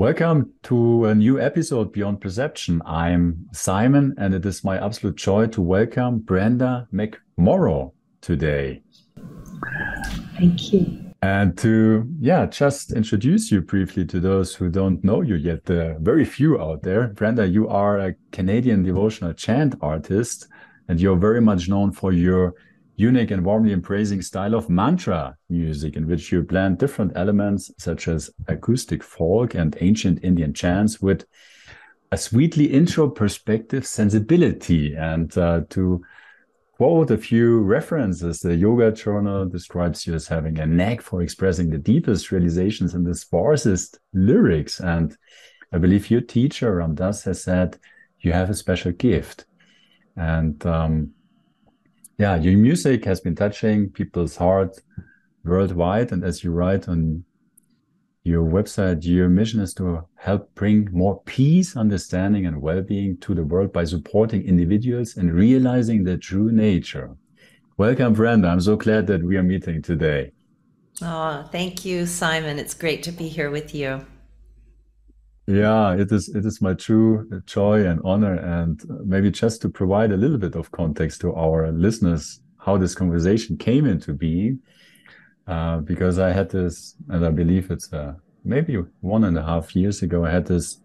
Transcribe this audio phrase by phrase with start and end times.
[0.00, 2.80] Welcome to a new episode Beyond Perception.
[2.86, 7.92] I'm Simon, and it is my absolute joy to welcome Brenda McMorrow
[8.22, 8.80] today.
[10.38, 11.12] Thank you.
[11.20, 15.68] And to, yeah, just introduce you briefly to those who don't know you yet.
[15.68, 17.08] Are very few out there.
[17.08, 20.48] Brenda, you are a Canadian devotional chant artist,
[20.88, 22.54] and you're very much known for your
[23.00, 28.06] unique and warmly embracing style of mantra music in which you blend different elements such
[28.08, 31.24] as acoustic folk and ancient Indian chants with
[32.12, 34.94] a sweetly introspective sensibility.
[34.94, 36.02] And uh, to
[36.76, 41.70] quote a few references, the Yoga Journal describes you as having a knack for expressing
[41.70, 44.78] the deepest realizations in the sparsest lyrics.
[44.78, 45.16] And
[45.72, 47.78] I believe your teacher, Ram Dass, has said
[48.20, 49.46] you have a special gift.
[50.16, 51.14] And um,
[52.20, 54.76] yeah, your music has been touching people's heart
[55.42, 56.12] worldwide.
[56.12, 57.24] And as you write on
[58.24, 63.34] your website, your mission is to help bring more peace, understanding, and well being to
[63.34, 67.16] the world by supporting individuals and realizing their true nature.
[67.78, 68.48] Welcome, Brenda.
[68.48, 70.32] I'm so glad that we are meeting today.
[71.00, 72.58] Oh, thank you, Simon.
[72.58, 74.04] It's great to be here with you.
[75.50, 80.12] Yeah, it is it is my true joy and honor and maybe just to provide
[80.12, 84.60] a little bit of context to our listeners how this conversation came into being
[85.48, 89.74] uh, because I had this and I believe it's uh, maybe one and a half
[89.74, 90.80] years ago I had this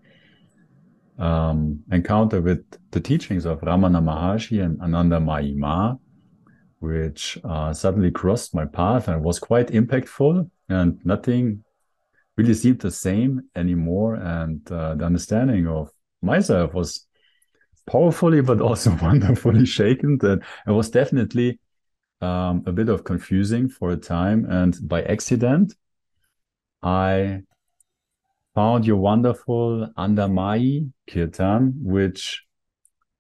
[1.20, 5.96] um, encounter with the teachings of Ramana Maharshi and Anandamayi Ma
[6.80, 11.64] which uh, suddenly crossed my path and was quite impactful and nothing
[12.38, 14.16] really seemed the same anymore.
[14.16, 15.90] And uh, the understanding of
[16.22, 17.06] myself was
[17.88, 20.18] powerfully, but also wonderfully shaken.
[20.20, 21.60] That it was definitely
[22.22, 24.46] um, a bit of confusing for a time.
[24.50, 25.74] And by accident,
[26.82, 27.42] I
[28.54, 32.46] found your wonderful Anandamayi Kirtan, which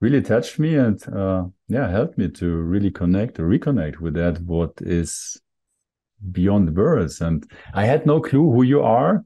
[0.01, 4.39] really touched me and uh, yeah helped me to really connect or reconnect with that
[4.41, 5.41] what is
[6.31, 7.21] beyond words.
[7.21, 9.25] And I had no clue who you are.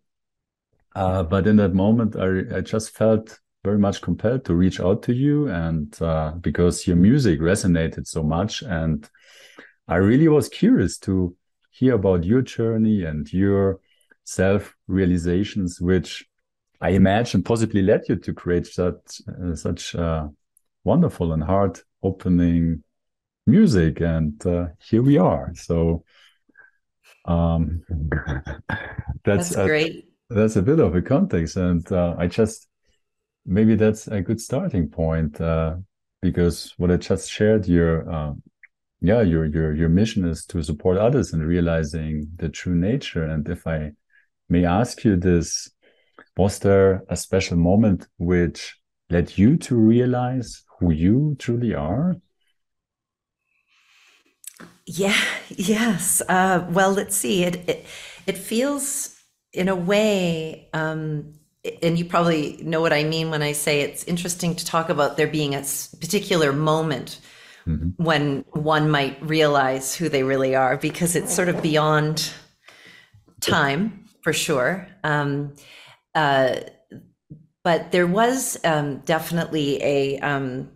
[0.95, 5.03] Uh, but in that moment, I, I just felt very much compelled to reach out
[5.03, 8.61] to you and uh, because your music resonated so much.
[8.63, 9.09] And
[9.87, 11.35] I really was curious to
[11.71, 13.79] hear about your journey and your
[14.23, 16.25] self realizations, which
[16.81, 20.27] I imagine possibly led you to create such, uh, such uh,
[20.83, 22.83] wonderful and heart opening
[23.45, 23.99] music.
[23.99, 25.51] And uh, here we are.
[25.55, 26.03] So,
[27.25, 27.81] um,
[29.25, 30.05] that's, that's a, great.
[30.29, 32.67] That's a bit of a context, and uh, I just
[33.45, 35.77] maybe that's a good starting point uh,
[36.21, 38.33] because what I just shared, your uh,
[39.01, 43.23] yeah, your your your mission is to support others in realizing the true nature.
[43.23, 43.91] And if I
[44.49, 45.71] may ask you this,
[46.37, 48.77] was there a special moment which
[49.09, 52.15] led you to realize who you truly are?
[54.85, 56.21] Yeah, yes.
[56.27, 57.43] Uh, well, let's see.
[57.43, 57.85] It, it,
[58.25, 59.15] it feels
[59.53, 61.33] in a way, um,
[61.83, 65.17] and you probably know what I mean when I say it's interesting to talk about
[65.17, 65.63] there being a
[65.99, 67.19] particular moment
[67.67, 67.89] mm-hmm.
[68.03, 72.31] when one might realize who they really are, because it's sort of beyond
[73.41, 74.87] time for sure.
[75.03, 75.53] Um,
[76.15, 76.61] uh,
[77.63, 80.71] but there was um, definitely a um,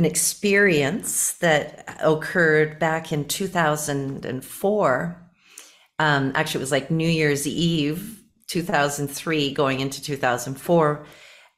[0.00, 5.30] an experience that occurred back in 2004.
[5.98, 8.18] Um, actually, it was like New Year's Eve,
[8.48, 11.04] 2003, going into 2004.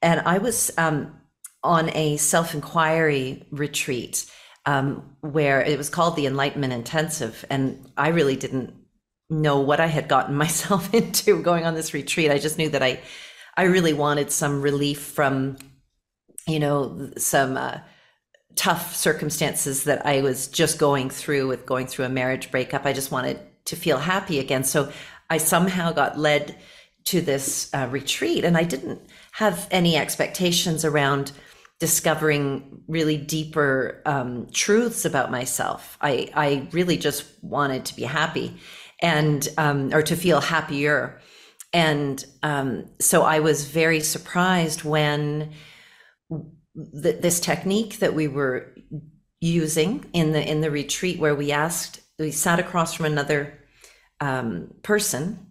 [0.03, 1.17] And I was um,
[1.63, 4.29] on a self inquiry retreat
[4.67, 7.45] um, where it was called the Enlightenment Intensive.
[7.49, 8.75] And I really didn't
[9.31, 12.33] know what I had gotten myself into going on this retreat.
[12.33, 12.99] I just knew that I,
[13.57, 15.59] I really wanted some relief from,
[16.49, 17.57] you know, some.
[17.57, 17.79] Uh,
[18.57, 22.85] tough circumstances that I was just going through with going through a marriage breakup.
[22.85, 24.65] I just wanted to feel happy again.
[24.65, 24.93] So
[25.31, 26.59] I somehow got led
[27.05, 29.01] to this uh, retreat, and I didn't
[29.33, 31.33] have any expectations around
[31.81, 35.99] discovering really deeper um, truths about myself.
[36.01, 38.57] I, I really just wanted to be happy
[39.01, 41.21] and um, or to feel happier.
[41.73, 45.53] And um, so I was very surprised when
[46.75, 48.75] th- this technique that we were
[49.41, 53.59] using in the in the retreat where we asked we sat across from another
[54.21, 55.51] um, person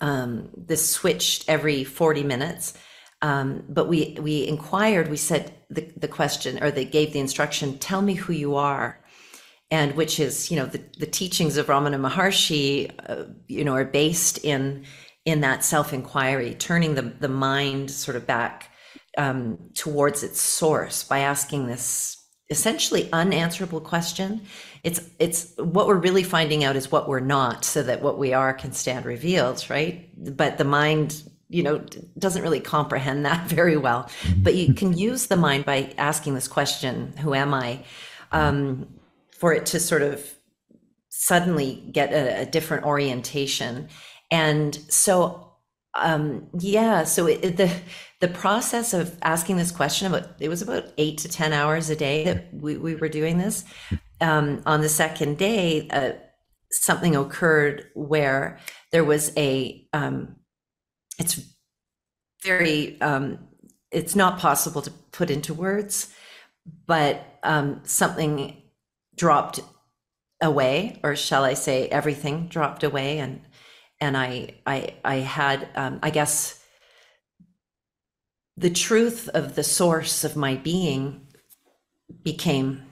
[0.00, 2.74] um, this switched every 40 minutes
[3.22, 7.78] um, but we we inquired we said the, the question or they gave the instruction
[7.78, 9.02] tell me who you are
[9.70, 13.84] and which is you know the, the teachings of ramana maharshi uh, you know are
[13.84, 14.84] based in
[15.28, 18.67] in that self inquiry, turning the, the mind sort of back
[19.18, 22.16] um, towards its source by asking this
[22.50, 24.40] essentially unanswerable question.
[24.84, 28.32] It's it's what we're really finding out is what we're not, so that what we
[28.32, 30.08] are can stand revealed, right?
[30.36, 31.84] But the mind, you know,
[32.18, 34.08] doesn't really comprehend that very well.
[34.38, 37.84] But you can use the mind by asking this question: Who am I?
[38.32, 38.88] Um,
[39.38, 40.24] for it to sort of
[41.08, 43.88] suddenly get a, a different orientation
[44.30, 45.52] and so
[45.94, 47.70] um yeah so it, the
[48.20, 51.96] the process of asking this question about it was about eight to ten hours a
[51.96, 53.64] day that we, we were doing this.
[54.20, 56.12] Um on the second day uh,
[56.70, 58.58] something occurred where
[58.92, 60.36] there was a um
[61.18, 61.40] it's
[62.42, 63.38] very um
[63.90, 66.12] it's not possible to put into words
[66.86, 68.60] but um something
[69.16, 69.60] dropped
[70.42, 73.40] away or shall i say everything dropped away and
[74.00, 76.57] and I I I had um, I guess
[78.58, 81.26] the truth of the source of my being
[82.24, 82.82] became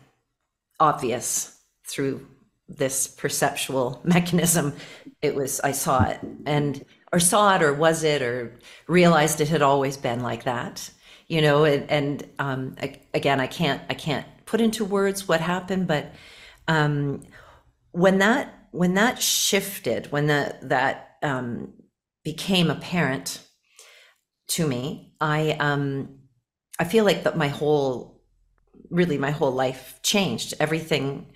[0.79, 2.25] obvious through
[2.69, 4.75] this perceptual mechanism.
[5.23, 9.49] It was I saw it and or saw it or was it or realized it
[9.49, 10.91] had always been like that,
[11.27, 11.65] you know.
[11.65, 12.77] And, and um,
[13.13, 16.13] again, I can't I can't put into words what happened, but
[16.69, 17.25] um,
[17.91, 21.73] when that when that shifted, when that that um,
[22.23, 23.45] became apparent
[24.48, 26.19] to me, I um,
[26.78, 28.20] I feel like that my whole,
[28.90, 30.54] really my whole life changed.
[30.60, 31.32] Everything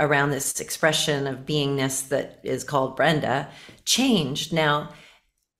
[0.00, 3.48] around this expression of beingness that is called Brenda
[3.84, 4.52] changed.
[4.52, 4.90] Now,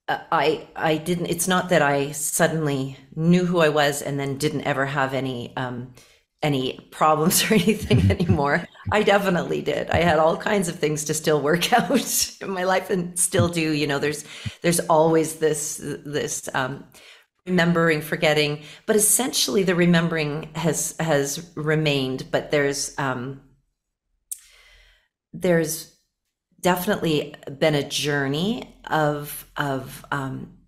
[0.09, 1.27] uh, I I didn't.
[1.27, 5.57] It's not that I suddenly knew who I was and then didn't ever have any
[5.57, 5.95] um,
[6.43, 8.67] any problems or anything anymore.
[8.91, 9.91] I definitely did.
[9.91, 13.49] I had all kinds of things to still work out in my life and still
[13.49, 13.73] do.
[13.73, 14.25] You know, there's
[14.63, 16.85] there's always this this um,
[17.47, 22.29] remembering, forgetting, but essentially the remembering has has remained.
[22.31, 23.43] But there's um,
[25.33, 25.95] there's
[26.61, 30.59] definitely been a journey of of um,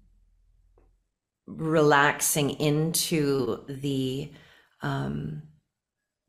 [1.46, 4.32] relaxing into the
[4.82, 5.42] um,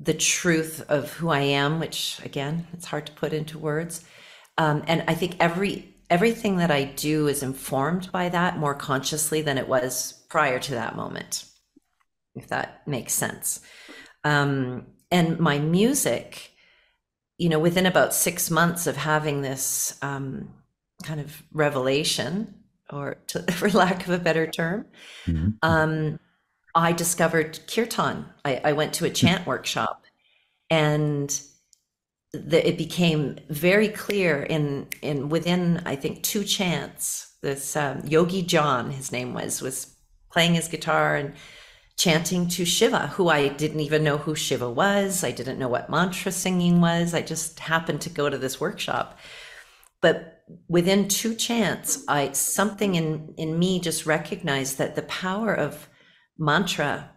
[0.02, 4.04] the truth of who I am, which again, it's hard to put into words.
[4.58, 9.42] Um, and I think every everything that I do is informed by that more consciously
[9.42, 11.46] than it was prior to that moment,
[12.36, 13.62] if that makes sense.
[14.26, 16.52] Um, and my music,
[17.38, 20.50] you know, within about six months of having this um,
[21.04, 22.56] kind of revelation,
[22.92, 24.88] or to, for lack of a better term,
[25.26, 25.50] mm-hmm.
[26.76, 28.26] I discovered kirtan.
[28.46, 30.04] I, I went to a chant workshop
[30.70, 31.42] and
[32.34, 37.36] the, it became very clear in, in within, I think, two chants.
[37.42, 39.96] This um, Yogi John, his name was, was
[40.32, 41.34] playing his guitar and
[41.98, 45.24] chanting to Shiva, who I didn't even know who Shiva was.
[45.24, 47.14] I didn't know what mantra singing was.
[47.14, 49.20] I just happened to go to this workshop.
[50.02, 55.88] But within two chants, I something in in me just recognized that the power of
[56.38, 57.12] mantra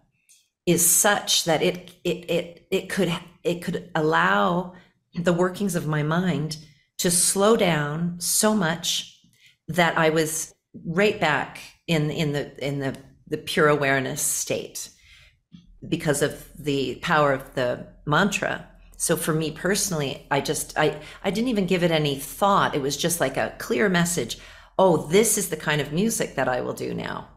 [0.67, 3.13] is such that it it it it could
[3.43, 4.75] it could allow
[5.15, 6.57] the workings of my mind
[6.99, 9.21] to slow down so much
[9.69, 10.55] that I was
[10.87, 12.97] right back in in the in the
[13.29, 14.91] the pure awareness state
[15.87, 18.69] because of the power of the mantra.
[18.97, 22.75] So for me personally i just i i didn't even give it any thought.
[22.75, 24.39] It was just like a clear message.
[24.79, 27.29] Oh this is the kind of music that i will do now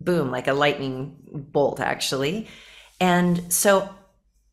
[0.00, 2.48] boom, like a lightning bolt, actually.
[3.00, 3.88] And so,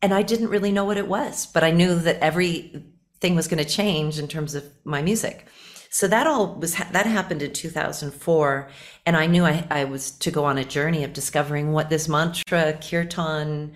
[0.00, 3.62] and I didn't really know what it was, but I knew that everything was going
[3.62, 5.46] to change in terms of my music.
[5.90, 8.70] So that all was, that happened in 2004.
[9.04, 12.08] And I knew I, I was to go on a journey of discovering what this
[12.08, 13.74] mantra kirtan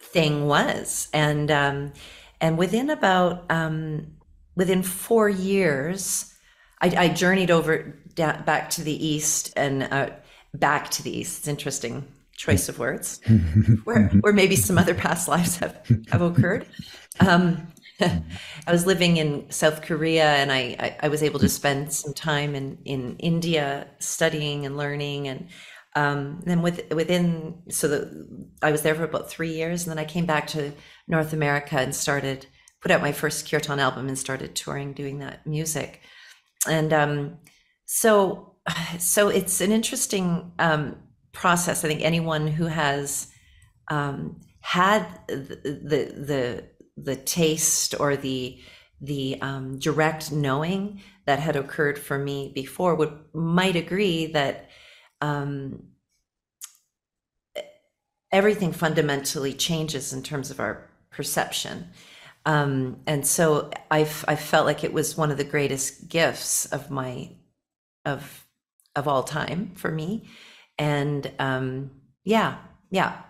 [0.00, 1.08] thing was.
[1.12, 1.92] And, um,
[2.40, 4.18] and within about, um,
[4.54, 6.32] within four years,
[6.80, 10.10] I, I journeyed over down, back to the east and uh,
[10.52, 11.38] back to the east.
[11.38, 12.06] It's interesting
[12.36, 13.20] choice of words,
[13.84, 16.66] where where maybe some other past lives have have occurred.
[17.20, 17.68] Um,
[18.00, 22.14] I was living in South Korea, and I, I, I was able to spend some
[22.14, 25.48] time in in India studying and learning, and
[25.96, 29.98] um, then with, within so the, I was there for about three years, and then
[29.98, 30.72] I came back to
[31.08, 32.46] North America and started
[32.80, 36.00] put out my first kirtan album and started touring doing that music,
[36.68, 37.38] and um,
[37.88, 38.54] so
[38.98, 40.96] so it's an interesting um,
[41.32, 41.84] process.
[41.84, 43.32] I think anyone who has
[43.88, 46.64] um, had the, the the
[46.96, 48.60] the taste or the
[49.00, 54.68] the um, direct knowing that had occurred for me before would might agree that
[55.20, 55.84] um,
[58.30, 61.88] everything fundamentally changes in terms of our perception.
[62.44, 66.90] Um, and so I've I felt like it was one of the greatest gifts of
[66.90, 67.30] my
[68.08, 68.46] of
[68.96, 70.24] of all time for me.
[70.78, 71.90] And um,
[72.24, 72.56] yeah,
[72.90, 73.22] yeah.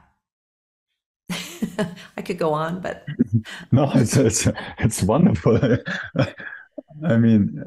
[2.16, 3.06] I could go on, but
[3.72, 5.60] no, it's it's it's wonderful.
[7.04, 7.64] I mean,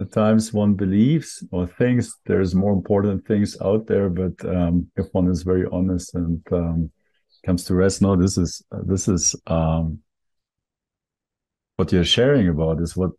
[0.00, 5.06] at times one believes or thinks there's more important things out there, but um, if
[5.12, 6.90] one is very honest and um,
[7.44, 9.98] comes to rest, no, this is this is um,
[11.76, 13.10] what you're sharing about is what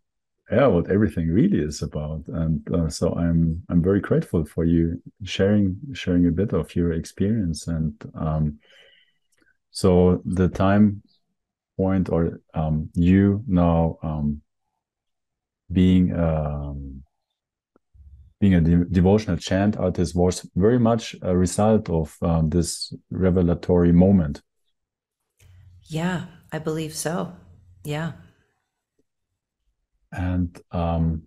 [0.50, 2.22] yeah what everything really is about.
[2.28, 6.92] And uh, so i'm i'm very grateful for you sharing sharing a bit of your
[6.92, 7.66] experience.
[7.66, 8.58] And um,
[9.70, 11.02] so the time
[11.76, 14.40] point or um, you now um,
[15.72, 17.02] being um,
[18.40, 23.92] being a de- devotional chant artist was very much a result of um, this revelatory
[23.92, 24.42] moment.
[25.88, 27.32] Yeah i believe so.
[27.84, 28.12] Yeah
[30.14, 31.22] and um,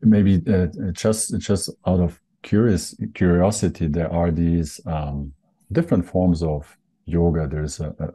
[0.00, 5.32] maybe uh, just just out of curious curiosity, there are these um,
[5.72, 7.46] different forms of yoga.
[7.46, 8.08] There's a, a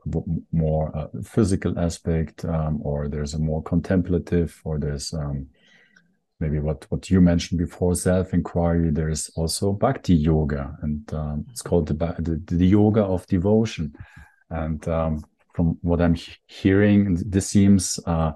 [0.51, 5.48] more uh, physical aspect, um, or there's a more contemplative, or there's um,
[6.39, 8.91] maybe what what you mentioned before, self inquiry.
[8.91, 13.93] There's also bhakti yoga, and um, it's called the, the, the yoga of devotion,
[14.50, 15.24] and um,
[15.55, 16.15] from what I'm
[16.47, 18.33] hearing, this seems uh,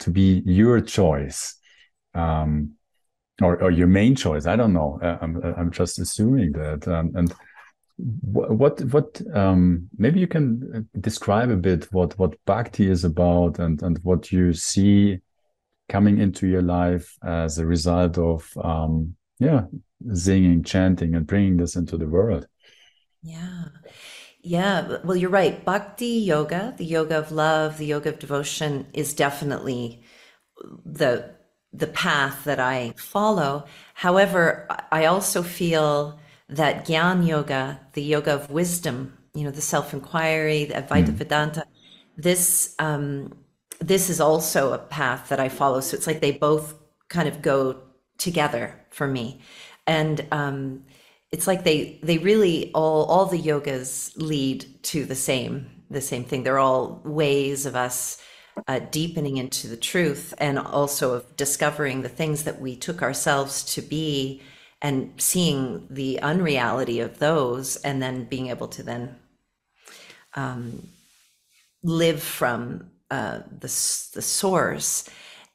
[0.00, 1.56] to be your choice,
[2.14, 2.72] um,
[3.40, 4.46] or, or, your main choice.
[4.46, 4.98] I don't know.
[5.02, 6.86] Uh, I'm, I'm just assuming that.
[6.88, 7.34] Um, and
[7.96, 13.58] what what um, maybe you can uh, describe a bit what what bhakti is about
[13.58, 15.18] and and what you see
[15.88, 19.62] coming into your life as a result of um, yeah
[20.12, 22.46] singing, chanting, and bringing this into the world.
[23.22, 23.66] Yeah.
[24.42, 25.64] Yeah, well, you're right.
[25.64, 30.02] Bhakti yoga, the yoga of love, the yoga of devotion, is definitely
[30.84, 31.34] the
[31.72, 33.64] the path that I follow.
[33.94, 36.18] However, I also feel
[36.48, 41.14] that Gyan yoga, the yoga of wisdom, you know, the self inquiry, the Advaita mm.
[41.14, 41.64] Vedanta,
[42.16, 43.32] this um,
[43.80, 45.80] this is also a path that I follow.
[45.80, 46.74] So it's like they both
[47.08, 47.80] kind of go
[48.18, 49.40] together for me,
[49.86, 50.84] and um,
[51.32, 56.24] it's like they they really all all the yogas lead to the same the same
[56.24, 56.42] thing.
[56.42, 58.18] They're all ways of us
[58.66, 63.62] uh, deepening into the truth and also of discovering the things that we took ourselves
[63.74, 64.42] to be
[64.80, 69.16] and seeing the unreality of those and then being able to then
[70.34, 70.88] um,
[71.82, 73.68] live from uh, the,
[74.14, 75.08] the source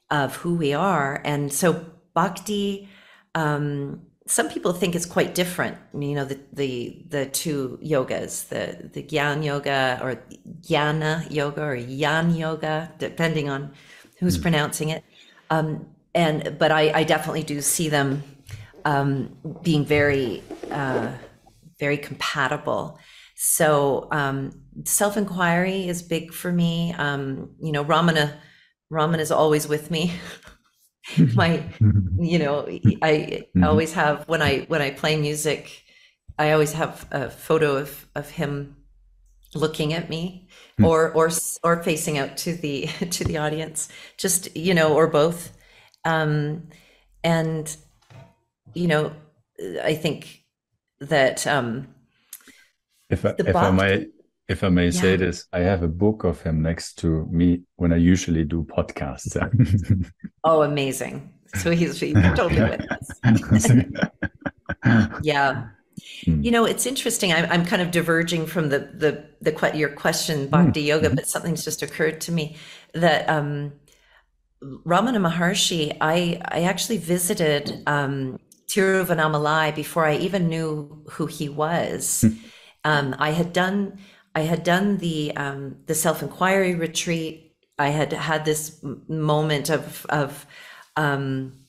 [0.10, 1.22] of who we are.
[1.26, 2.90] And so bhakti
[3.36, 5.78] um, some people think it's quite different.
[5.94, 10.22] You know, the the the two yogas, the the Gyan yoga or
[10.62, 13.74] Jnana yoga or Yan yoga, depending on
[14.20, 14.42] who's mm.
[14.42, 15.04] pronouncing it.
[15.50, 18.24] Um, and but I, I definitely do see them
[18.86, 21.14] um, being very uh,
[21.80, 23.00] very compatible.
[23.36, 24.52] So um,
[24.84, 26.94] self inquiry is big for me.
[26.98, 28.34] Um, you know, Ramana
[28.92, 30.12] Ramana is always with me.
[31.36, 31.64] my
[32.20, 33.64] you know i mm-hmm.
[33.64, 35.84] always have when i when i play music
[36.38, 38.76] i always have a photo of of him
[39.56, 40.48] looking at me
[40.80, 40.86] mm.
[40.86, 41.30] or or
[41.64, 45.58] or facing out to the to the audience just you know or both
[46.06, 46.68] um
[47.24, 47.78] and
[48.74, 49.12] you know
[49.84, 50.44] i think
[51.00, 51.88] that um
[53.10, 54.08] if I, if I might
[54.48, 55.01] if I may yeah.
[55.01, 58.63] say this, I have a book of him next to me when I usually do
[58.63, 59.36] podcasts.
[60.44, 61.34] oh, amazing!
[61.56, 63.10] So he's, he's totally with us.
[65.24, 65.68] yeah.
[66.25, 66.44] Mm.
[66.44, 67.34] You know, it's interesting.
[67.34, 70.88] I'm, I'm kind of diverging from the the the your question, Bhakti mm.
[70.88, 72.56] Yoga, but something's just occurred to me
[72.94, 73.74] that um,
[74.62, 75.98] Ramana Maharshi.
[76.00, 82.22] I I actually visited um, Tiruvannamalai before I even knew who he was.
[82.22, 82.34] Hmm.
[82.84, 84.00] Um, I had done
[84.38, 87.56] I had done the um, the self inquiry retreat.
[87.79, 90.46] I had had this moment of of
[90.96, 91.65] um,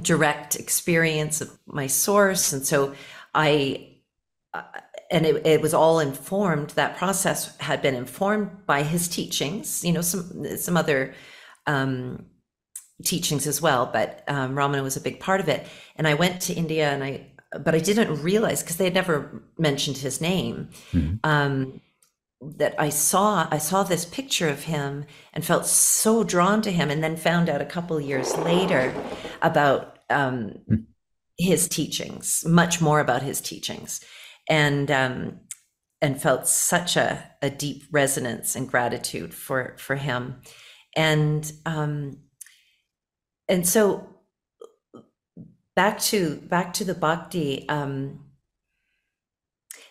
[0.00, 2.94] direct experience of my source, and so
[3.34, 3.90] I
[4.54, 4.62] uh,
[5.10, 6.70] and it, it was all informed.
[6.70, 9.84] That process had been informed by his teachings.
[9.84, 11.12] You know, some some other
[11.66, 12.24] um,
[13.04, 15.66] teachings as well, but um, Ramana was a big part of it.
[15.96, 19.42] And I went to India and I but I didn't realize because they had never
[19.58, 20.70] mentioned his name.
[20.92, 21.16] Mm-hmm.
[21.24, 21.80] Um,
[22.44, 26.90] that I saw I saw this picture of him and felt so drawn to him,
[26.90, 28.92] and then found out a couple years later
[29.42, 30.84] about um, mm.
[31.38, 34.00] his teachings, much more about his teachings,
[34.48, 35.40] and um,
[36.00, 40.42] and felt such a, a deep resonance and gratitude for for him,
[40.96, 42.18] and um,
[43.48, 44.11] and so
[45.74, 47.68] back to back to the bhakti.
[47.68, 48.20] Um,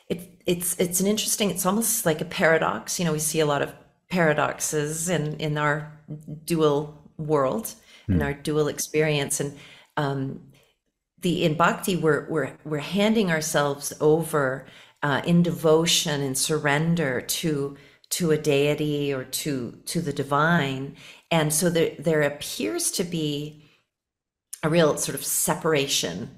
[0.07, 1.49] it, it's it's an interesting.
[1.49, 2.99] It's almost like a paradox.
[2.99, 3.73] You know, we see a lot of
[4.09, 5.99] paradoxes in in our
[6.43, 7.65] dual world,
[8.07, 8.13] mm.
[8.13, 8.23] in hmm.
[8.23, 9.57] our dual experience, and
[9.97, 10.41] um,
[11.21, 14.65] the in bhakti we're we're we're handing ourselves over
[15.03, 17.77] uh, in devotion and surrender to
[18.09, 20.95] to a deity or to to the divine,
[21.31, 23.63] and so there there appears to be
[24.63, 26.29] a real sort of separation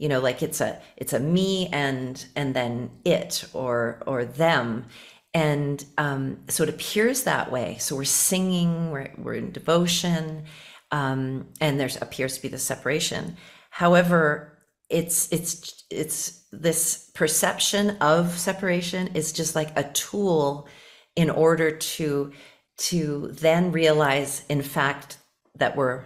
[0.00, 4.86] you know like it's a it's a me and and then it or or them.
[5.32, 7.76] And um, so it appears that way.
[7.78, 10.44] So we're singing we're, we're in devotion
[10.90, 13.36] um, and there's appears to be the separation.
[13.68, 14.58] However
[14.88, 20.66] it's it's it's this perception of separation is just like a tool
[21.14, 22.32] in order to
[22.78, 25.18] to then realize in fact
[25.56, 26.04] that we're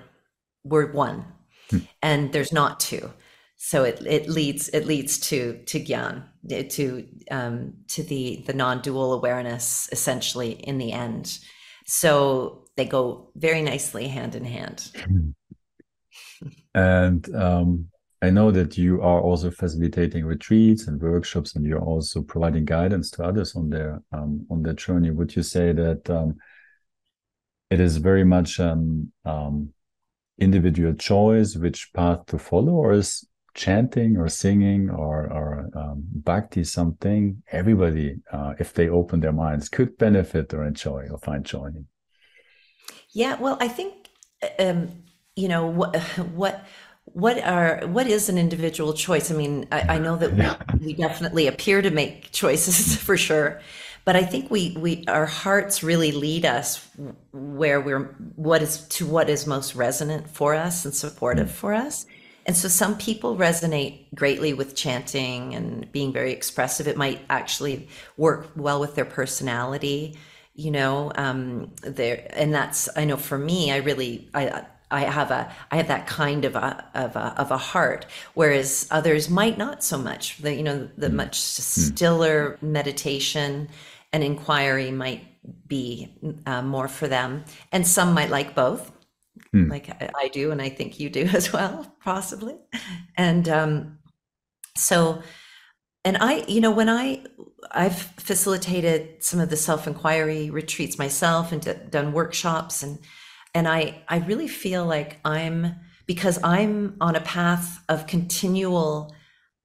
[0.64, 1.24] we're one
[1.70, 1.78] hmm.
[2.02, 3.10] and there's not two.
[3.56, 6.24] So it, it leads it leads to to gyan
[6.70, 11.38] to um, to the the non-dual awareness essentially in the end.
[11.86, 14.90] So they go very nicely hand in hand.
[16.74, 17.88] And um,
[18.20, 23.10] i know that you are also facilitating retreats and workshops and you're also providing guidance
[23.10, 25.10] to others on their um, on their journey.
[25.10, 26.36] Would you say that um,
[27.70, 29.72] it is very much an um,
[30.38, 36.64] individual choice which path to follow or is chanting or singing or or um, bhakti
[36.64, 41.66] something everybody uh, if they open their minds could benefit or enjoy or find joy
[41.66, 41.86] in?
[43.12, 44.08] Yeah well i think
[44.58, 45.04] um,
[45.36, 45.96] you know what
[46.34, 46.64] what
[47.06, 50.56] what are what is an individual choice i mean i, I know that yeah.
[50.80, 53.60] we, we definitely appear to make choices for sure
[54.04, 56.88] but i think we we our hearts really lead us
[57.32, 61.52] where we're what is to what is most resonant for us and supportive mm.
[61.52, 62.06] for us
[62.46, 66.86] and so some people resonate greatly with chanting and being very expressive.
[66.86, 70.18] It might actually work well with their personality,
[70.54, 75.30] you know, um, there, and that's, I know for me, I really, I, I have
[75.30, 79.58] a I have that kind of a of a of a heart, whereas others might
[79.58, 80.38] not so much.
[80.38, 81.14] The you know the mm.
[81.14, 83.68] much stiller meditation
[84.12, 85.24] and inquiry might
[85.66, 86.14] be
[86.46, 88.92] uh, more for them, and some might like both
[89.54, 89.70] mm.
[89.70, 92.56] like I, I, do, and I think you do as well, possibly.
[93.16, 93.98] And um,
[94.76, 95.22] so,
[96.04, 97.24] and I, you know, when I
[97.70, 102.98] I've facilitated some of the self inquiry retreats myself and d- done workshops, and
[103.54, 109.14] and I I really feel like I'm because I'm on a path of continual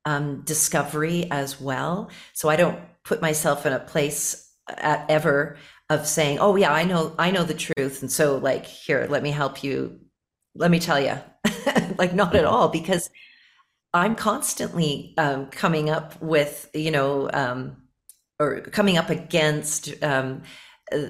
[0.05, 2.09] um, discovery as well.
[2.33, 5.57] So I don't put myself in a place at ever
[5.89, 9.23] of saying, "Oh yeah, I know I know the truth." And so like, here, let
[9.23, 9.99] me help you.
[10.55, 11.17] Let me tell you.
[11.97, 13.09] like not at all because
[13.93, 17.77] I'm constantly um, coming up with, you know, um,
[18.39, 20.43] or coming up against um,
[20.91, 21.07] uh,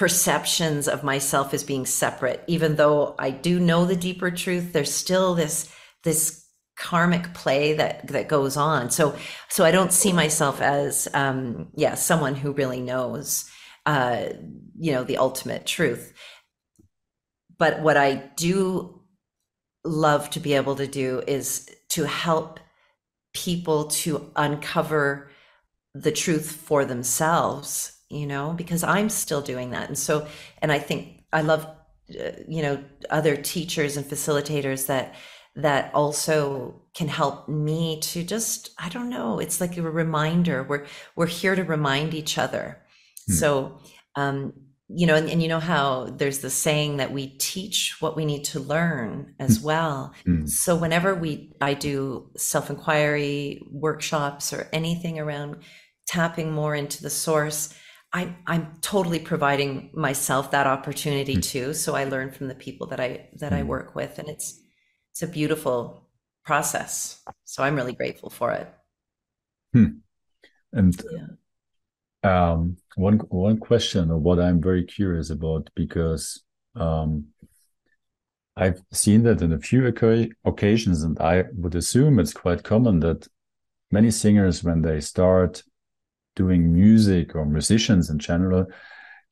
[0.00, 2.42] perceptions of myself as being separate.
[2.46, 5.70] Even though I do know the deeper truth, there's still this
[6.04, 6.42] this
[6.74, 9.14] karmic play that that goes on so
[9.50, 13.44] so i don't see myself as um yeah someone who really knows
[13.84, 14.28] uh
[14.78, 16.14] you know the ultimate truth
[17.58, 19.02] but what i do
[19.84, 22.58] love to be able to do is to help
[23.34, 25.30] people to uncover
[25.94, 30.26] the truth for themselves you know because i'm still doing that and so
[30.60, 35.14] and i think i love uh, you know other teachers and facilitators that
[35.56, 40.86] that also can help me to just i don't know it's like a reminder we're
[41.16, 42.82] we're here to remind each other
[43.26, 43.32] hmm.
[43.32, 43.78] so
[44.16, 44.52] um
[44.92, 48.24] you know and, and, you know how there's the saying that we teach what we
[48.24, 49.66] need to learn as hmm.
[49.66, 50.46] well hmm.
[50.46, 55.62] so whenever we i do self-inquiry workshops or anything around
[56.08, 57.72] tapping more into the source
[58.12, 61.40] I, I'm totally providing myself that opportunity hmm.
[61.40, 61.74] too.
[61.74, 64.60] So I learn from the people that I that I work with, and it's
[65.12, 66.08] it's a beautiful
[66.44, 67.22] process.
[67.44, 68.68] So I'm really grateful for it.
[69.72, 69.98] Hmm.
[70.72, 71.00] And
[72.24, 72.52] yeah.
[72.52, 76.42] um, one one question of what I'm very curious about because
[76.74, 77.26] um,
[78.56, 83.28] I've seen that in a few occasions, and I would assume it's quite common that
[83.90, 85.62] many singers, when they start
[86.36, 88.66] doing music or musicians in general,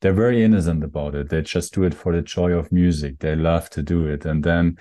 [0.01, 1.29] they're very innocent about it.
[1.29, 3.19] They just do it for the joy of music.
[3.19, 4.25] They love to do it.
[4.25, 4.77] And then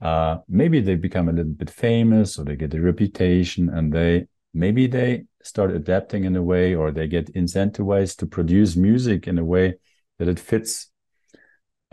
[0.00, 4.26] uh, maybe they become a little bit famous or they get a reputation and they
[4.52, 9.38] maybe they start adapting in a way or they get incentivized to produce music in
[9.38, 9.74] a way
[10.18, 10.90] that it fits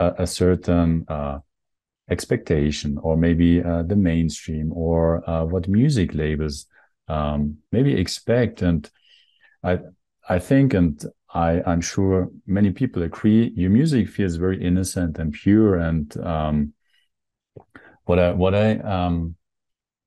[0.00, 1.38] a, a certain uh,
[2.10, 6.66] expectation or maybe uh, the mainstream or uh, what music labels
[7.08, 8.90] um, maybe expect and
[9.64, 9.78] i
[10.28, 15.32] i think and i i'm sure many people agree your music feels very innocent and
[15.32, 16.72] pure and um,
[18.04, 19.34] what i what i um,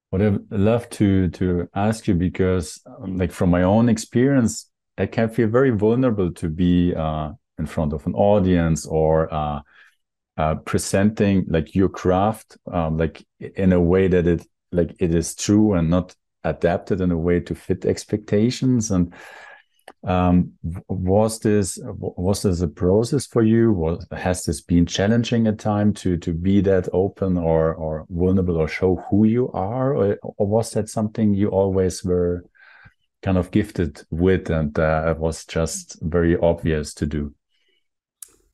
[0.10, 5.06] what i love to to ask you because um, like from my own experience i
[5.06, 9.60] can feel very vulnerable to be uh, in front of an audience or uh,
[10.38, 15.34] uh, presenting like your craft um, like in a way that it like it is
[15.34, 18.92] true and not adapted in a way to fit expectations.
[18.92, 19.14] And
[20.08, 20.54] um,
[20.88, 23.74] was this was this a process for you?
[23.74, 28.56] Was has this been challenging at time to to be that open or or vulnerable
[28.56, 29.94] or show who you are?
[29.94, 32.46] Or, or was that something you always were
[33.22, 37.34] kind of gifted with and uh, was just very obvious to do?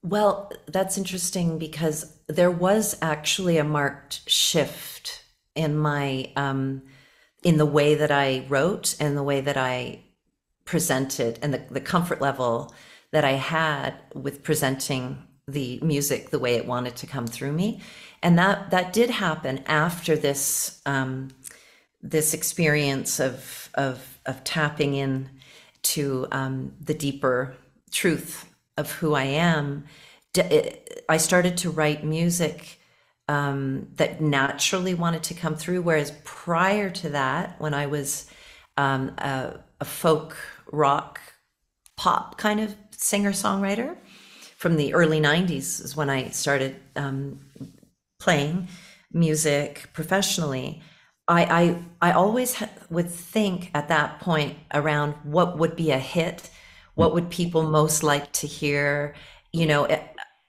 [0.01, 6.81] Well, that's interesting because there was actually a marked shift in my um,
[7.43, 9.99] in the way that I wrote and the way that I
[10.65, 12.73] presented and the, the comfort level
[13.11, 17.81] that I had with presenting the music the way it wanted to come through me.
[18.21, 21.29] And that that did happen after this um,
[22.01, 25.29] this experience of of of tapping in
[25.83, 27.55] to um, the deeper
[27.91, 29.85] truth of who I am,
[31.07, 32.79] I started to write music
[33.27, 35.81] um, that naturally wanted to come through.
[35.81, 38.29] Whereas prior to that, when I was
[38.77, 40.35] um, a, a, folk
[40.73, 41.21] rock
[41.95, 43.95] pop kind of singer songwriter
[44.57, 47.39] from the early 90s, is when I started um,
[48.19, 48.67] playing
[49.11, 50.81] music professionally.
[51.27, 56.49] I, I, I always would think at that point around what would be a hit
[56.95, 59.15] what would people most like to hear
[59.51, 59.87] you know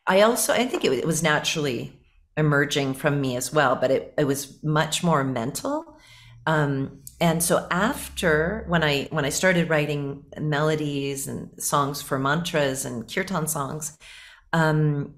[0.06, 1.98] i also i think it, it was naturally
[2.36, 5.96] emerging from me as well but it, it was much more mental
[6.46, 12.84] um, and so after when i when i started writing melodies and songs for mantras
[12.84, 13.96] and kirtan songs
[14.52, 15.14] um,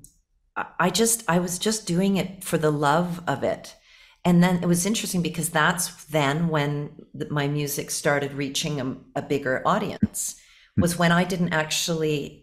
[0.79, 3.77] i just i was just doing it for the love of it
[4.25, 6.91] and then it was interesting because that's then when
[7.31, 10.35] my music started reaching a, a bigger audience
[10.77, 12.43] was when I didn't actually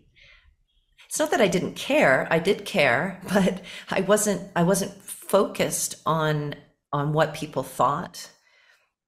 [1.09, 2.27] it's not that I didn't care.
[2.31, 3.61] I did care, but
[3.91, 6.55] I wasn't I wasn't focused on
[6.91, 8.29] on what people thought.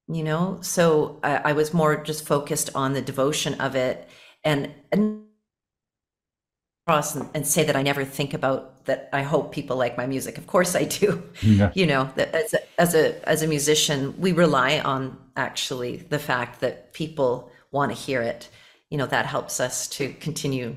[0.07, 4.07] You know, so I, I was more just focused on the devotion of it
[4.43, 5.23] and and
[6.85, 10.05] cross and, and, say that I never think about that I hope people like my
[10.05, 10.37] music.
[10.37, 11.23] Of course I do.
[11.41, 11.71] Yeah.
[11.73, 16.19] You know, that as a, as a as a musician, we rely on actually the
[16.19, 18.49] fact that people want to hear it
[18.89, 20.75] you know that helps us to continue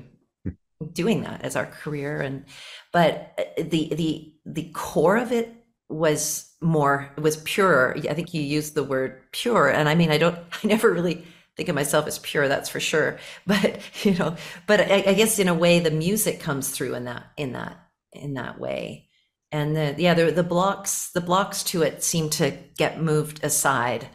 [0.93, 2.45] doing that as our career and
[2.91, 5.58] but uh, the the the core of it
[5.89, 10.17] was more was purer i think you used the word pure and i mean i
[10.17, 11.25] don't i never really
[11.59, 13.19] think of myself as pure that's for sure.
[13.45, 17.03] But you know but I, I, guess in a way the music comes through in
[17.03, 17.77] that in that
[18.13, 19.09] in that way.
[19.51, 24.07] And the yeah the, the blocks the blocks to it seem to get moved aside.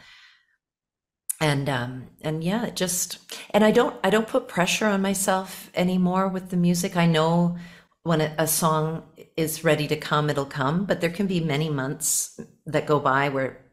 [1.39, 3.19] And um and yeah it just
[3.51, 6.97] and i don't i don't put pressure on myself anymore with the music.
[6.97, 7.57] I know
[8.05, 9.03] when a, song
[9.35, 10.85] is ready to come it'll come.
[10.85, 13.65] But there can be many months that go by where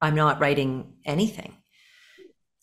[0.00, 1.56] i'm not writing anything.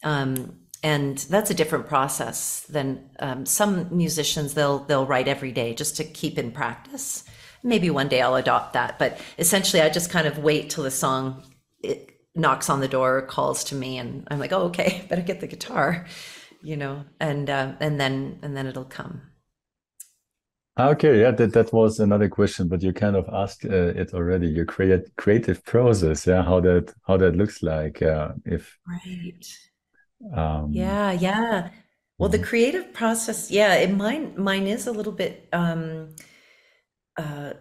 [0.04, 5.74] Um and that's a different process than um, some musicians they'll they'll write every day
[5.74, 7.24] just to keep in practice.
[7.64, 8.98] Maybe one day i'll adopt that.
[8.98, 11.44] But essentially i just kind of wait till the song
[11.84, 15.42] it, knocks on the door, calls to me, and I'm like, oh, okay, better get
[15.42, 16.06] the guitar,
[16.62, 19.22] you know, and uh, and then and then it'll come.
[20.80, 24.48] Okay, yeah, that that was another question, but you kind of asked uh, it already.
[24.48, 29.46] Your create creative process, yeah, how that how that looks like, uh, if right,
[30.36, 31.70] um, yeah, yeah.
[32.20, 32.48] Well, the mm-hmm.
[32.48, 35.50] creative process, yeah, it mine mine is a little bit.
[35.52, 36.16] Um,
[37.18, 37.54] uh,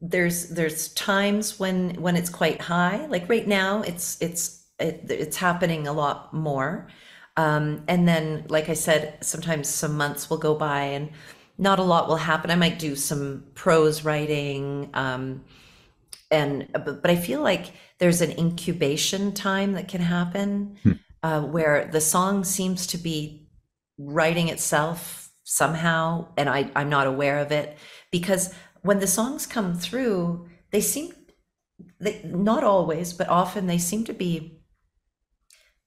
[0.00, 5.36] there's there's times when when it's quite high like right now it's it's it, it's
[5.36, 6.88] happening a lot more
[7.36, 11.10] um, and then like i said sometimes some months will go by and
[11.56, 15.42] not a lot will happen i might do some prose writing um,
[16.30, 20.92] and but, but i feel like there's an incubation time that can happen hmm.
[21.22, 23.48] uh, where the song seems to be
[23.98, 27.76] writing itself somehow, and I, I'm not aware of it
[28.10, 31.12] because when the songs come through, they seem
[32.00, 34.60] they not always, but often they seem to be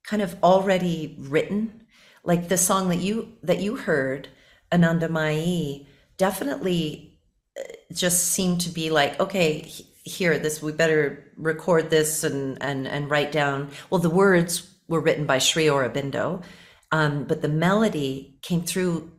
[0.06, 1.84] kind of already written.
[2.24, 4.30] Like the song that you that you heard,
[4.72, 5.86] Anandamayi,
[6.18, 7.20] definitely
[7.58, 9.62] uh, just seemed to be like, okay,
[10.04, 13.70] here, this we better record this and and and write down.
[13.90, 16.44] Well, the words were written by Sri Aurobindo,
[16.92, 19.12] um, but the melody came through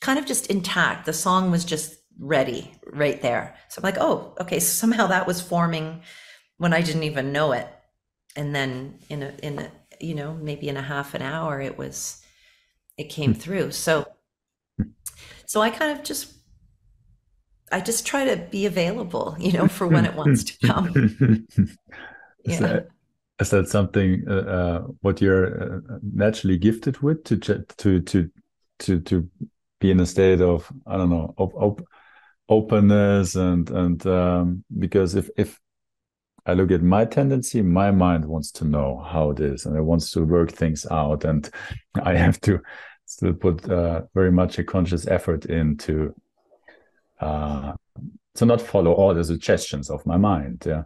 [0.00, 1.06] kind of just intact.
[1.06, 3.54] The song was just ready right there.
[3.68, 4.60] So I'm like, oh, okay.
[4.60, 6.02] So somehow that was forming
[6.58, 7.68] when I didn't even know it,
[8.36, 9.70] and then in a in a
[10.00, 12.22] you know maybe in a half an hour it was
[12.96, 13.40] it came hmm.
[13.40, 13.70] through.
[13.72, 14.06] So
[15.46, 16.34] so I kind of just
[17.70, 20.88] I just try to be available, you know, for when it wants to come.
[22.44, 22.60] is, yeah.
[22.60, 22.88] that,
[23.40, 28.30] is that something uh, uh, what you're uh, naturally gifted with to to to
[28.78, 29.30] to to
[29.80, 31.80] be in a state of I don't know of, of
[32.48, 35.60] openness and and um, because if if
[36.46, 39.82] I look at my tendency, my mind wants to know how it is and it
[39.82, 41.48] wants to work things out, and
[42.02, 42.60] I have to
[43.08, 46.14] still put uh, very much a conscious effort into
[47.20, 47.72] uh,
[48.34, 50.62] to not follow all the suggestions of my mind.
[50.66, 50.82] Yeah.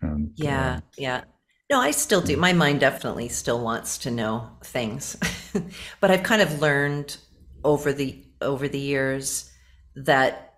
[0.00, 0.76] And, yeah.
[0.76, 1.24] Uh, yeah.
[1.70, 2.36] No, I still do.
[2.36, 5.16] My mind definitely still wants to know things,
[6.00, 7.16] but I've kind of learned
[7.62, 9.50] over the over the years
[9.94, 10.54] that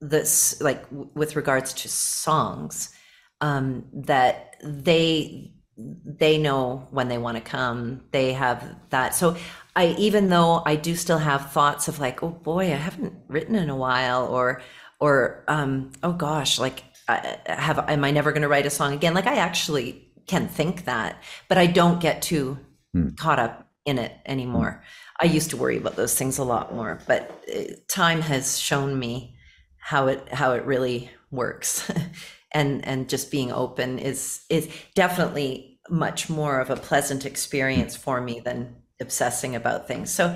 [0.00, 2.94] this, like with regards to songs,
[3.42, 8.02] um, that they they know when they want to come.
[8.10, 9.14] They have that.
[9.14, 9.36] So
[9.74, 13.54] I, even though I do still have thoughts of like, oh boy, I haven't written
[13.54, 14.62] in a while, or,
[15.00, 18.92] or, um, oh gosh, like, I have, am I never going to write a song
[18.92, 19.14] again?
[19.14, 22.58] Like, I actually can think that, but I don't get too
[22.92, 23.10] hmm.
[23.10, 24.82] caught up in it anymore.
[24.82, 25.26] Hmm.
[25.26, 28.98] I used to worry about those things a lot more, but uh, time has shown
[28.98, 29.36] me
[29.78, 31.90] how it how it really works,
[32.52, 38.20] and and just being open is is definitely much more of a pleasant experience for
[38.20, 40.10] me than obsessing about things.
[40.10, 40.34] So,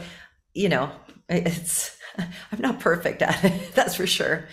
[0.53, 0.91] you know,
[1.29, 4.45] it's I'm not perfect at it, that's for sure.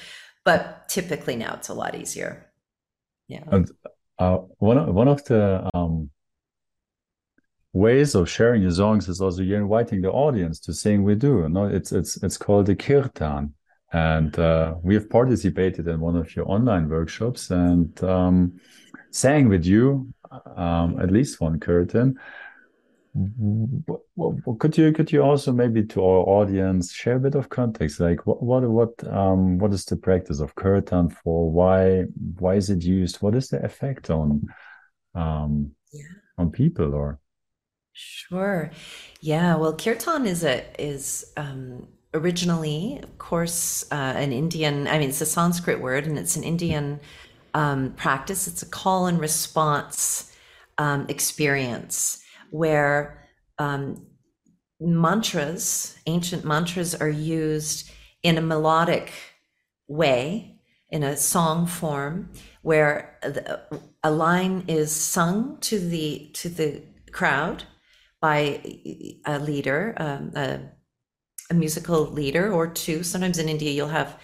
[0.46, 2.46] But typically now it's a lot easier.
[3.28, 3.44] Yeah.
[3.48, 3.72] And
[4.20, 6.10] uh, one of, one of the um,
[7.72, 11.48] ways of sharing your songs is also you're inviting the audience to sing with you.
[11.50, 13.54] No, it's it's it's called the kirtan,
[13.92, 18.60] and uh, we have participated in one of your online workshops and um,
[19.12, 20.14] sang with you
[20.56, 22.20] um, at least one kirtan
[24.60, 28.00] could you could you also maybe to our audience share a bit of context?
[28.00, 31.52] Like what what what um what is the practice of kirtan for?
[31.52, 32.06] Why
[32.40, 33.18] why is it used?
[33.18, 34.48] What is the effect on
[35.14, 36.04] um yeah.
[36.38, 37.20] on people or?
[37.94, 38.72] Sure.
[39.22, 45.10] Yeah well kirtan is a is um originally of course uh, an indian i mean
[45.10, 47.00] it's a sanskrit word and it's an indian
[47.56, 48.48] um, practice.
[48.48, 50.32] It's a call and response
[50.78, 52.23] um, experience
[52.54, 54.06] where um,
[54.80, 57.90] mantras, ancient mantras, are used
[58.22, 59.12] in a melodic
[59.88, 63.18] way, in a song form, where
[64.04, 67.64] a line is sung to the to the crowd
[68.22, 68.62] by
[69.26, 70.60] a leader, um, a,
[71.50, 73.02] a musical leader, or two.
[73.02, 74.20] Sometimes in India, you'll have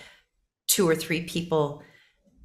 [0.67, 1.81] two or three people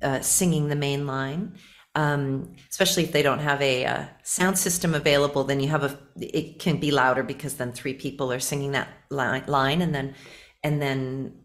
[0.00, 1.58] uh, singing the main line
[1.94, 5.84] um, especially if they don't have a, a, uh, sound system available then you have
[5.84, 10.14] a it can be louder because then three people are singing that line and then
[10.62, 11.44] and then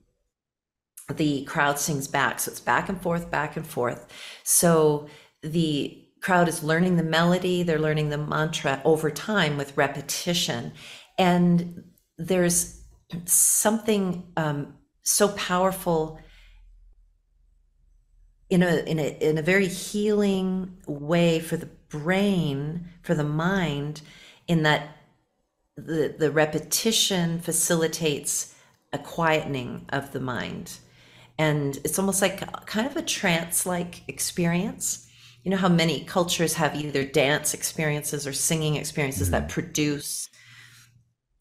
[1.09, 2.39] the crowd sings back.
[2.39, 4.07] So it's back and forth back and forth.
[4.43, 5.07] So
[5.41, 10.73] the crowd is learning the melody they're learning the mantra over time with repetition.
[11.17, 11.83] And
[12.17, 12.81] there's
[13.25, 16.19] something um, so powerful
[18.49, 24.01] in a in a in a very healing way for the brain for the mind
[24.47, 24.97] in that
[25.75, 28.55] the the repetition facilitates
[28.91, 30.79] a quietening of the mind.
[31.37, 35.07] And it's almost like kind of a trance like experience.
[35.43, 39.45] You know how many cultures have either dance experiences or singing experiences mm-hmm.
[39.45, 40.29] that produce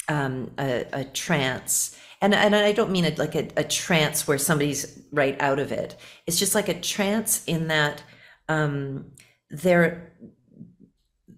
[0.09, 4.39] um, a, a trance and and I don't mean it like a, a trance where
[4.39, 5.97] somebody's right out of it.
[6.27, 8.03] It's just like a trance in that
[8.49, 9.13] um,
[9.51, 10.13] they're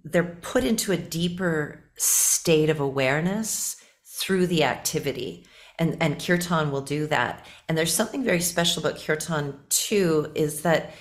[0.05, 5.47] they're put into a deeper state of awareness through the activity.
[5.79, 7.47] And, and kirtan will do that.
[7.67, 10.93] And there's something very special about kirtan too, is that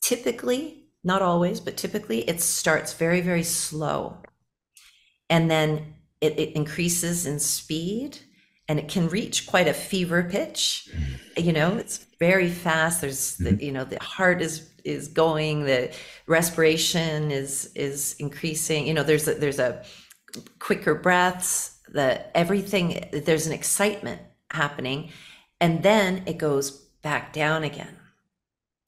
[0.00, 4.22] typically, not always, but typically it starts very, very slow.
[5.28, 8.18] and then it, it increases in speed
[8.68, 10.88] and it can reach quite a fever pitch.
[10.90, 11.46] Mm-hmm.
[11.46, 13.00] You know it's very fast.
[13.00, 13.64] There's the, mm-hmm.
[13.64, 15.64] you know the heart is is going.
[15.64, 15.94] The
[16.26, 18.86] respiration is is increasing.
[18.86, 19.84] You know there's a, there's a
[20.58, 21.78] quicker breaths.
[21.88, 25.10] The everything there's an excitement happening.
[25.60, 26.70] And then it goes
[27.02, 27.96] back down again.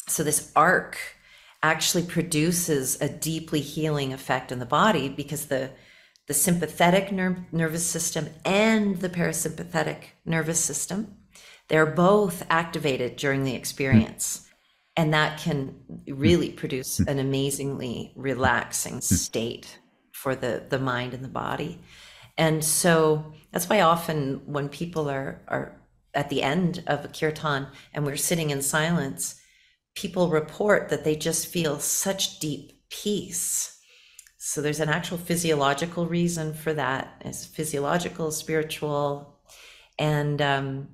[0.07, 0.99] So this arc
[1.63, 5.71] actually produces a deeply healing effect in the body because the
[6.29, 11.17] the sympathetic ner- nervous system and the parasympathetic nervous system.
[11.69, 14.49] They're both activated during the experience
[14.97, 15.77] and that can
[16.09, 17.09] really produce hmm.
[17.09, 19.01] an amazingly relaxing hmm.
[19.01, 19.79] state
[20.13, 21.81] for the the mind and the body.
[22.37, 25.81] And so that's why often when people are are
[26.15, 29.41] at the end of a kirtan and we're sitting in silence
[29.95, 33.78] people report that they just feel such deep peace
[34.39, 37.21] so there's an actual physiological reason for that.
[37.25, 39.37] It's physiological, spiritual,
[39.99, 40.89] and um,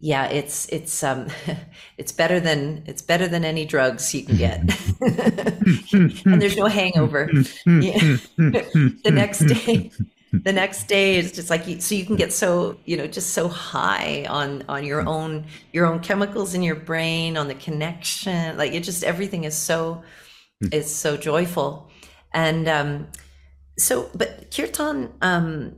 [0.00, 1.28] yeah, it's it's um,
[1.98, 4.60] it's better than it's better than any drugs you can get.
[6.24, 7.30] and there's no hangover.
[7.66, 9.90] The next day,
[10.32, 13.48] the next day is just like so you can get so you know just so
[13.48, 18.72] high on on your own your own chemicals in your brain on the connection like
[18.72, 20.02] it just everything is so
[20.72, 21.90] is so joyful
[22.32, 23.08] and um,
[23.78, 25.76] so, but kirtan, um,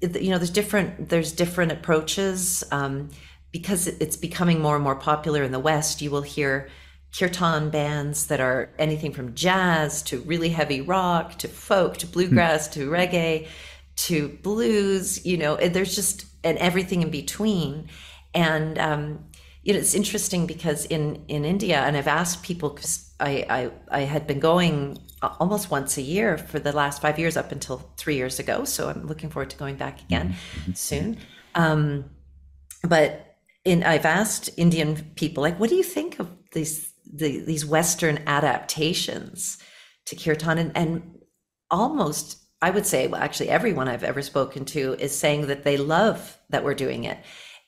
[0.00, 3.10] you know, there's different there's different approaches um,
[3.52, 6.02] because it's becoming more and more popular in the West.
[6.02, 6.68] You will hear
[7.16, 12.68] kirtan bands that are anything from jazz to really heavy rock to folk to bluegrass
[12.68, 13.48] to reggae
[13.96, 15.24] to blues.
[15.24, 17.88] You know, there's just and everything in between.
[18.34, 19.24] And um,
[19.62, 23.70] you know, it's interesting because in in India, and I've asked people because I, I
[23.90, 27.78] I had been going almost once a year for the last five years up until
[27.96, 28.64] three years ago.
[28.64, 30.72] So I'm looking forward to going back again mm-hmm.
[30.72, 31.18] soon.
[31.54, 32.10] Um,
[32.82, 37.64] but in, I've asked Indian people, like, what do you think of these the, these
[37.64, 39.58] Western adaptations
[40.06, 40.58] to kirtan?
[40.58, 41.18] And, and
[41.70, 45.76] almost, I would say, well, actually, everyone I've ever spoken to is saying that they
[45.76, 47.18] love that we're doing it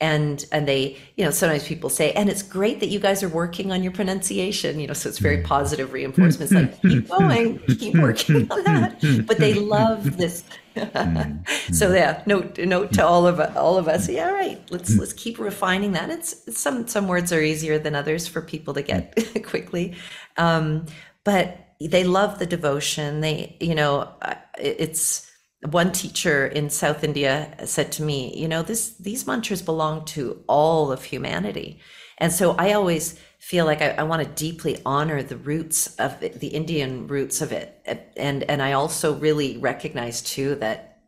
[0.01, 3.29] and and they you know sometimes people say and it's great that you guys are
[3.29, 6.89] working on your pronunciation you know so it's very positive reinforcement it's like hmm.
[6.89, 8.03] keep going keep hmm.
[8.03, 8.65] working on hmm.
[8.65, 9.27] that.
[9.27, 10.45] But they love this.
[11.73, 15.39] So yeah note note to all of all of us yeah right let's let's keep
[15.39, 16.11] refining that.
[16.11, 19.97] It's, some some words are easier than others for people to get quickly.
[20.37, 20.87] Um,
[21.25, 23.21] but they love the devotion.
[23.21, 24.13] They you know
[24.59, 25.31] it's
[25.63, 30.43] one teacher in South India said to me, you know, this these mantras belong to
[30.47, 31.81] all of humanity.
[32.19, 36.23] And so I always feel like I, I want to deeply honor the roots of
[36.23, 37.83] it, the Indian roots of it.
[38.17, 41.01] And and I also really recognize too that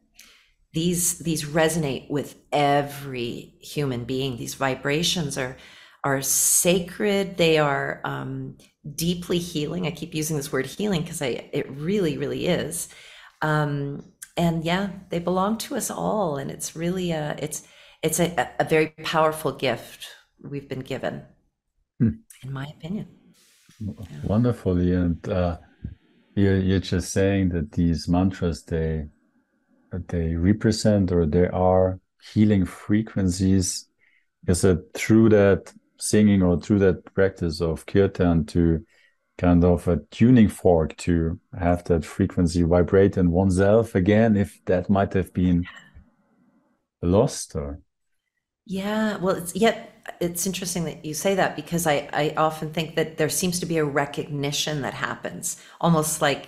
[0.73, 4.37] these these resonate with every human being.
[4.37, 5.57] These vibrations are
[6.03, 7.37] are sacred.
[7.37, 8.57] They are um,
[8.95, 9.87] deeply healing.
[9.87, 12.89] I keep using this word healing because I it really, really is.
[13.43, 17.63] Um, and yeah, they belong to us all, and it's really a it's
[18.03, 20.09] it's a, a very powerful gift
[20.43, 21.23] we've been given,
[21.99, 22.15] hmm.
[22.43, 23.07] in my opinion.
[24.25, 25.59] Wonderfully, and uh,
[26.35, 29.09] you're you're just saying that these mantras they
[30.09, 32.01] they represent or they are
[32.33, 33.89] healing frequencies.
[34.49, 38.83] Is it through that singing or through that practice of kirtan to
[39.41, 44.91] kind of a tuning fork to have that frequency vibrate in oneself again if that
[44.91, 45.65] might have been
[47.01, 47.81] lost or?
[48.67, 49.87] Yeah well it's yet
[50.21, 53.67] it's interesting that you say that because I, I often think that there seems to
[53.67, 56.47] be a recognition that happens almost like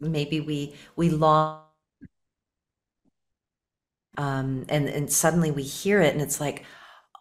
[0.00, 1.64] maybe we we lost
[4.18, 6.64] um, and and suddenly we hear it and it's like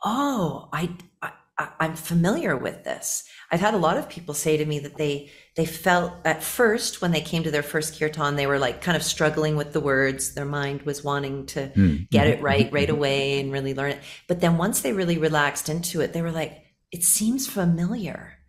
[0.03, 0.89] oh I,
[1.21, 1.31] I
[1.79, 3.23] i'm familiar with this
[3.53, 7.03] I've had a lot of people say to me that they they felt at first
[7.03, 9.79] when they came to their first kirtan they were like kind of struggling with the
[9.79, 10.33] words.
[10.33, 12.09] Their mind was wanting to mm.
[12.09, 12.75] get it right mm-hmm.
[12.75, 13.99] right away and really learn it.
[14.27, 18.39] But then once they really relaxed into it they were like it seems familiar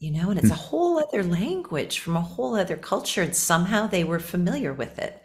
[0.00, 0.54] you know and it's hmm.
[0.54, 4.98] a whole other language from a whole other culture and somehow they were familiar with
[4.98, 5.22] it.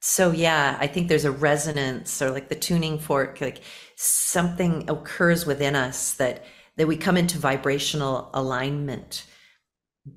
[0.00, 3.60] So yeah i think there's a resonance or like the tuning fork like
[3.94, 6.44] something occurs within us that
[6.76, 9.24] that we come into vibrational alignment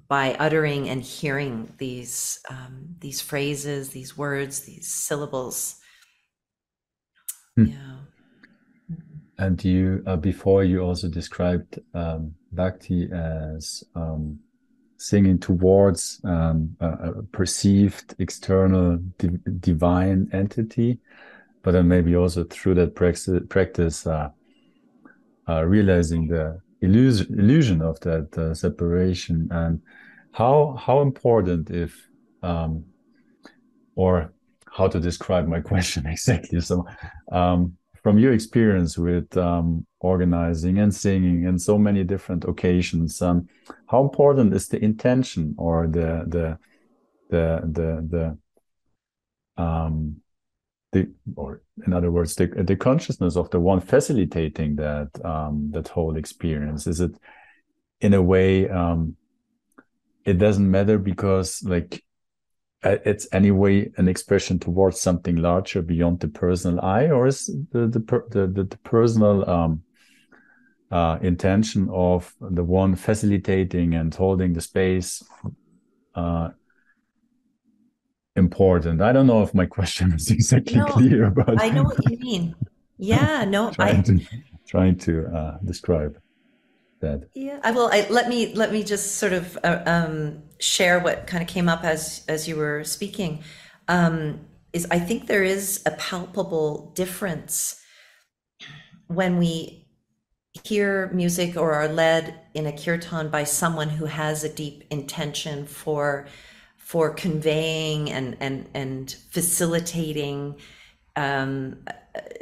[0.07, 5.78] by uttering and hearing these um, these phrases, these words, these syllables.
[7.55, 7.66] Hmm.
[7.66, 7.95] Yeah.
[9.38, 14.39] And you, uh, before you also described um, bhakti as um,
[14.97, 19.30] singing towards um, a, a, perceived external di
[19.62, 20.99] divine entity,
[21.64, 24.30] but then maybe also through that practice, practice uh,
[25.50, 29.82] uh, realizing the illusion, illusion of that uh, separation and
[30.32, 32.08] how how important if
[32.43, 32.86] um,
[33.95, 34.32] or
[34.72, 36.62] how to describe my question exactly.
[36.62, 36.86] So
[37.32, 43.47] um, from your experience with um, organizing and singing and so many different occasions um,
[43.88, 46.58] how important is the intention or the the
[47.30, 48.38] the the
[49.58, 50.22] the um
[50.92, 55.88] the or in other words the the consciousness of the one facilitating that um that
[55.88, 57.12] whole experience is it
[58.02, 59.16] in a way um
[60.26, 62.04] it doesn't matter because like
[62.84, 68.00] it's anyway an expression towards something larger beyond the personal I, or is the the
[68.30, 69.84] the, the, the personal um,
[70.92, 75.24] uh, intention of the one facilitating and holding the space
[76.16, 76.50] uh,
[78.40, 79.02] important?
[79.02, 82.18] I don't know if my question is exactly no, clear, but I know what you
[82.28, 82.56] mean.
[82.98, 84.20] Yeah, no, trying I to,
[84.68, 86.20] trying to uh, describe
[87.02, 87.30] that.
[87.36, 87.90] Yeah, I will.
[87.92, 91.70] I, let me let me just sort of uh, um, share what kind of came
[91.70, 93.44] up as as you were speaking.
[93.88, 94.42] Um,
[94.74, 97.82] is I think there is a palpable difference
[99.08, 99.88] when we
[100.64, 105.66] hear music or are led in a kirtan by someone who has a deep intention
[105.66, 106.28] for
[106.90, 110.56] for conveying and and and facilitating
[111.16, 111.86] um,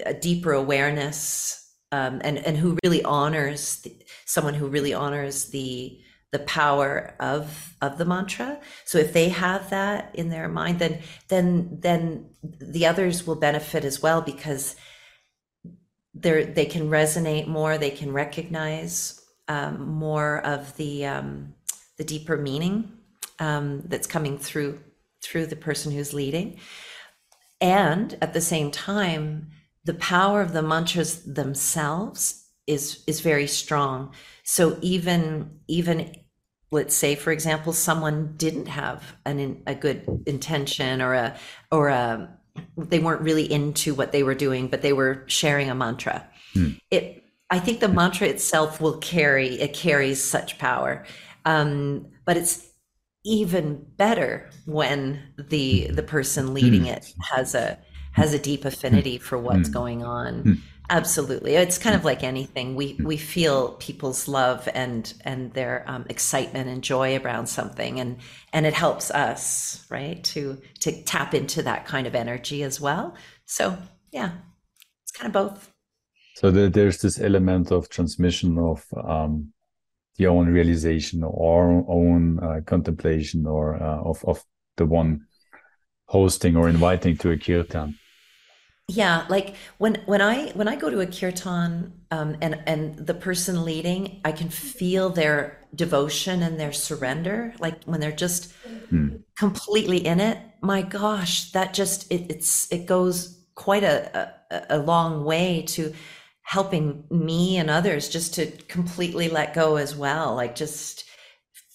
[0.05, 3.93] a, deeper awareness um, and and who really honors the,
[4.23, 5.99] someone who really honors the
[6.31, 8.57] the power of of the mantra.
[8.85, 13.83] So if they have that in their mind then then then the others will benefit
[13.83, 14.77] as well because
[16.13, 21.53] they they can resonate more they can recognize um, more of the um,
[21.97, 22.96] the deeper meaning
[23.39, 24.79] um, that's coming through
[25.23, 26.59] through the person who's leading.
[27.59, 29.49] And at the same time
[29.87, 34.13] the power of the mantras themselves is is very strong.
[34.43, 36.13] So even even
[36.71, 41.37] let's say for example someone didn't have an a good intention or a
[41.71, 42.29] or a
[42.77, 46.27] they weren't really into what they were doing but they were sharing a mantra.
[46.53, 46.71] Hmm.
[46.91, 51.05] it i think the mantra itself will carry it carries such power.
[51.45, 52.66] Um, but it's
[53.27, 56.87] even better when the the person leading hmm.
[56.87, 57.77] it has a
[58.13, 59.73] has a deep affinity for what's hmm.
[59.73, 60.41] going on.
[60.41, 60.53] Hmm.
[60.89, 62.75] Absolutely, it's kind of like anything.
[62.75, 63.05] We hmm.
[63.05, 68.17] we feel people's love and and their um, excitement and joy around something, and
[68.53, 73.15] and it helps us right to to tap into that kind of energy as well.
[73.45, 73.77] So
[74.11, 74.31] yeah,
[75.03, 75.73] it's kind of both.
[76.37, 79.51] So there's this element of transmission of um,
[80.17, 84.43] the own realization or own uh, contemplation or uh, of of
[84.77, 85.25] the one
[86.05, 87.97] hosting or inviting to a kirtan
[88.87, 93.13] yeah like when when i when i go to a kirtan um, and and the
[93.13, 98.53] person leading i can feel their devotion and their surrender like when they're just
[98.89, 99.17] hmm.
[99.37, 104.77] completely in it my gosh that just it, it's it goes quite a, a a
[104.77, 105.93] long way to
[106.47, 111.03] helping me and others just to completely let go as well like just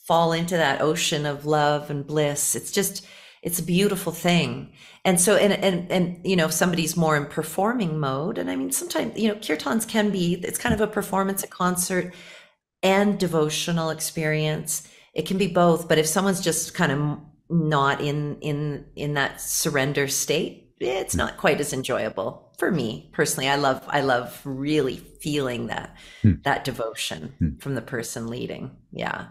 [0.07, 2.55] fall into that ocean of love and bliss.
[2.55, 3.07] It's just
[3.43, 4.73] it's a beautiful thing.
[5.05, 8.57] And so and and and you know if somebody's more in performing mode and i
[8.57, 12.14] mean sometimes you know kirtans can be it's kind of a performance a concert
[12.83, 14.89] and devotional experience.
[15.14, 17.18] It can be both but if someone's just kind of
[17.51, 21.18] not in in in that surrender state it's hmm.
[21.18, 26.34] not quite as enjoyable for me personally i love i love really feeling that hmm.
[26.44, 27.56] that devotion hmm.
[27.58, 29.26] from the person leading yeah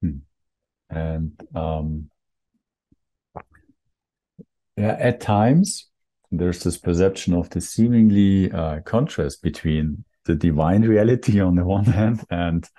[0.00, 0.16] hmm.
[0.88, 2.08] and um
[4.78, 5.90] yeah, at times
[6.32, 11.84] there's this perception of the seemingly uh, contrast between the divine reality on the one
[11.84, 12.70] hand and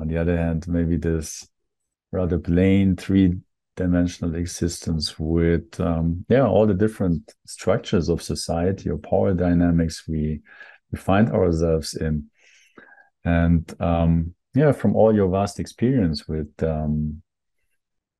[0.00, 1.46] on the other hand maybe this
[2.10, 3.34] rather plain three
[3.76, 10.40] dimensional existence with um, yeah all the different structures of society or power dynamics we
[10.92, 12.24] we find ourselves in
[13.24, 17.22] and um, yeah from all your vast experience with um,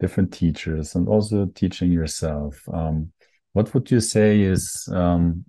[0.00, 2.60] different teachers and also teaching yourself.
[2.72, 3.12] Um,
[3.52, 5.44] what would you say is um,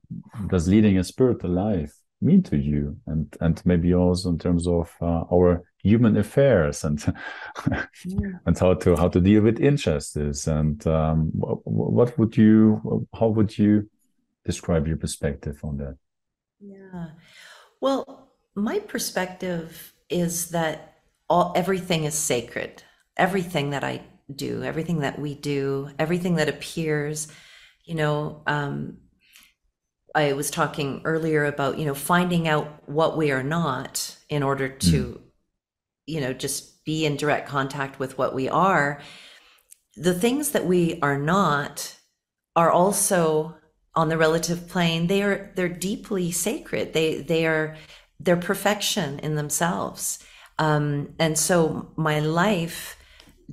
[0.48, 4.92] does leading a spiritual life mean to you, and and maybe also in terms of
[5.02, 6.98] uh, our human affairs and
[8.06, 8.32] yeah.
[8.46, 13.28] and how to how to deal with injustice and um, what, what would you how
[13.28, 13.90] would you
[14.44, 15.98] describe your perspective on that?
[16.60, 17.08] Yeah,
[17.82, 20.76] well, my perspective is that
[21.30, 22.84] all everything is sacred
[23.18, 24.02] everything that I
[24.34, 27.28] do, everything that we do, everything that appears.
[27.84, 28.98] You know, um,
[30.14, 34.70] I was talking earlier about, you know, finding out what we are not in order
[34.70, 35.22] to, mm.
[36.06, 39.02] You know, just be in direct contact with what we are.
[39.96, 41.98] The things that we are not
[42.56, 43.56] are also
[43.96, 45.08] on the relative plane.
[45.08, 46.94] They are they're deeply sacred.
[46.94, 47.76] They they are
[48.20, 50.20] they're perfection in themselves.
[50.58, 52.98] Um, and so my life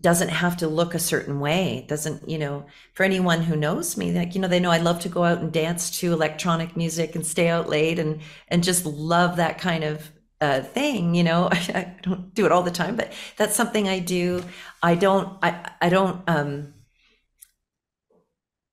[0.00, 1.84] doesn't have to look a certain way.
[1.88, 5.00] Doesn't, you know, for anyone who knows me, like, you know, they know I love
[5.00, 8.86] to go out and dance to electronic music and stay out late and, and just
[8.86, 10.10] love that kind of
[10.42, 13.88] uh, thing, you know, I, I, don't do it all the time, but that's something
[13.88, 14.44] I do.
[14.82, 16.74] I don't, I, I don't, um,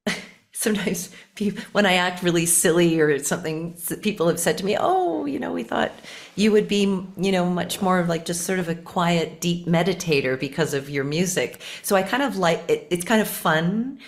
[0.51, 5.25] sometimes people, when I act really silly or something, people have said to me, "Oh,
[5.25, 5.91] you know, we thought
[6.35, 6.81] you would be,
[7.17, 10.89] you know, much more of like just sort of a quiet, deep meditator because of
[10.89, 13.99] your music." So I kind of like it, it's kind of fun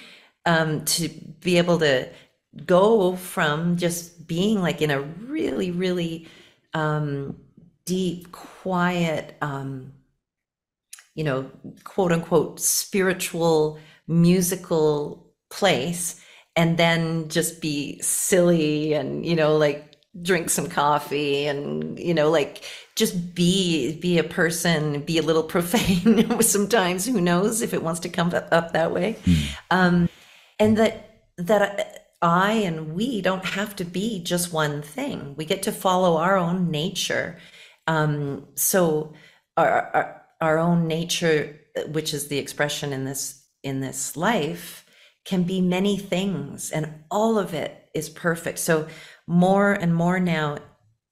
[0.48, 1.10] um, to
[1.42, 2.10] be able to
[2.66, 6.28] go from just being like in a really, really
[6.74, 7.36] um,
[7.86, 9.94] deep, quiet, um,
[11.16, 11.50] you know,
[11.84, 16.20] quote unquote spiritual musical place
[16.56, 22.30] and then just be silly and you know like drink some coffee and you know
[22.30, 22.64] like
[22.96, 27.06] just be be a person be a little profane sometimes.
[27.06, 29.18] Who knows if it wants to come up that way.
[29.24, 29.58] Mm.
[29.72, 30.10] um,
[30.60, 31.08] and that
[31.38, 35.36] that i and we don't have to be just one thing.
[35.38, 37.38] We get to follow our own nature
[37.88, 39.14] um, so
[39.58, 44.86] our, our our own nature which is the expression in this in this life
[45.24, 48.58] can be many things and all of it is perfect.
[48.60, 48.88] So
[49.28, 50.58] more and more now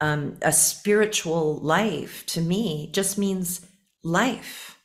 [0.01, 3.65] um, a spiritual life to me just means
[4.03, 4.77] life.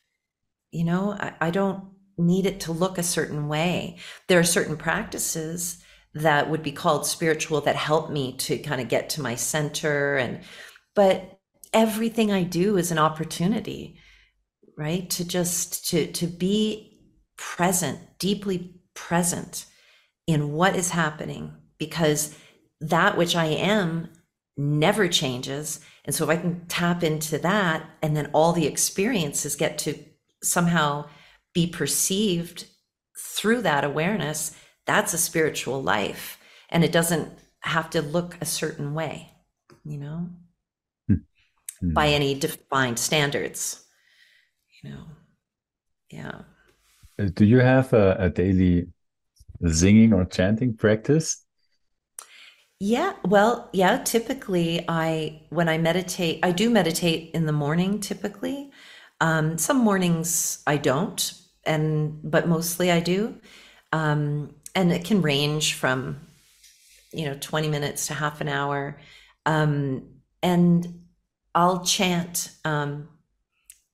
[0.72, 1.84] You know I, I don't
[2.18, 3.96] need it to look a certain way.
[4.28, 5.82] There are certain practices
[6.14, 10.16] that would be called spiritual that help me to kind of get to my center
[10.16, 10.40] and
[10.94, 11.33] but
[11.74, 13.98] everything i do is an opportunity
[14.78, 16.98] right to just to to be
[17.36, 19.66] present deeply present
[20.26, 22.36] in what is happening because
[22.80, 24.08] that which I am
[24.56, 25.80] never changes.
[26.04, 29.98] And so if I can tap into that and then all the experiences get to
[30.42, 31.06] somehow
[31.52, 32.66] be perceived
[33.18, 34.56] through that awareness,
[34.86, 36.38] that's a spiritual life.
[36.70, 39.30] And it doesn't have to look a certain way,
[39.84, 40.28] you know,
[41.84, 41.94] mm-hmm.
[41.94, 43.84] by any defined standards,
[44.82, 45.04] you know.
[46.10, 46.42] Yeah.
[47.18, 48.86] Uh, do you have a, a daily
[49.66, 51.44] singing or chanting practice?
[52.80, 58.70] Yeah, well, yeah, typically I when I meditate, I do meditate in the morning typically.
[59.20, 61.32] Um, some mornings I don't,
[61.64, 63.36] and but mostly I do.
[63.92, 66.20] Um, and it can range from
[67.12, 68.98] you know 20 minutes to half an hour.
[69.46, 70.08] Um,
[70.42, 71.03] and
[71.54, 73.08] I'll chant um,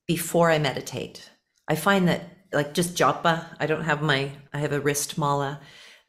[0.07, 1.29] before I meditate.
[1.67, 3.45] I find that like just japa.
[3.59, 5.61] I don't have my I have a wrist mala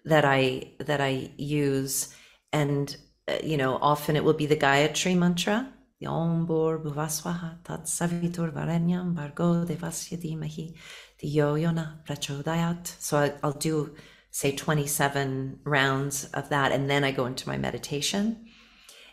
[0.05, 2.14] that I that I use,
[2.53, 2.96] and
[3.28, 5.72] uh, you know often it will be the Gayatri mantra.
[6.05, 10.74] Om Bor Bhuvaswaha Tat Savitur Varenyam Bhargo Devasya Dhimahi
[11.22, 12.92] Dhiyo Yona Prachodayat.
[12.98, 13.94] So I, I'll do
[14.32, 18.46] say 27 rounds of that, and then I go into my meditation.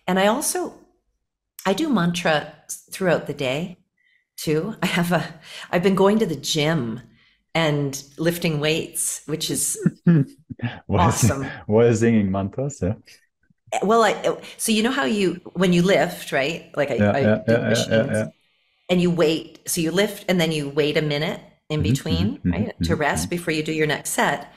[0.07, 0.78] And I also
[1.65, 2.53] I do mantra
[2.91, 3.79] throughout the day
[4.37, 4.75] too.
[4.81, 5.39] I have a
[5.71, 7.01] I've been going to the gym
[7.53, 9.77] and lifting weights, which is
[10.89, 11.45] awesome.
[11.67, 12.79] what is singing mantras?
[12.81, 12.95] Yeah.
[13.83, 16.71] Well, I so you know how you when you lift, right?
[16.75, 18.33] Like I, yeah, I yeah, yeah, machines,
[18.89, 19.59] and you wait.
[19.69, 22.83] So you lift and then you wait a minute in mm-hmm, between, mm-hmm, right, mm-hmm,
[22.83, 23.29] to rest mm-hmm.
[23.29, 24.51] before you do your next set.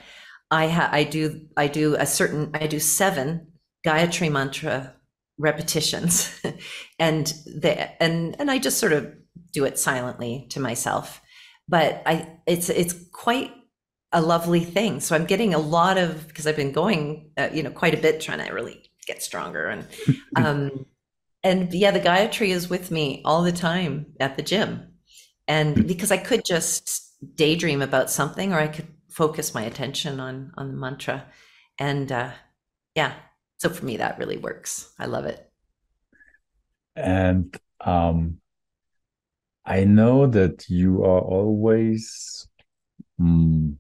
[0.50, 3.48] I ha- I do I do a certain I do seven
[3.86, 4.94] Gayatri mantra
[5.39, 6.41] repetitions,
[6.99, 9.12] and the and and I just sort of
[9.53, 11.20] do it silently to myself.
[11.68, 13.53] But I it's it's quite
[14.12, 15.01] a lovely thing.
[15.01, 18.01] So I'm getting a lot of because I've been going, uh, you know, quite a
[18.01, 19.68] bit trying to really get stronger.
[19.68, 19.87] And
[20.37, 20.87] um
[21.45, 24.93] and yeah, the Gayatri is with me all the time at the gym,
[25.49, 30.53] and because I could just daydream about something or I could focus my attention on
[30.57, 31.26] on the mantra,
[31.78, 32.30] and uh,
[32.95, 33.14] yeah,
[33.63, 34.93] so for me that really works.
[34.99, 35.49] I love it.
[36.97, 38.39] And um
[39.65, 42.49] I know that you are always
[43.21, 43.77] mm,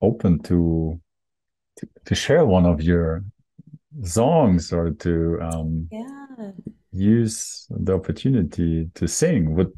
[0.00, 1.00] open to,
[1.76, 3.24] to, to share one of your
[4.02, 6.50] songs or to um, yeah.
[6.90, 9.54] use the opportunity to sing.
[9.54, 9.72] Would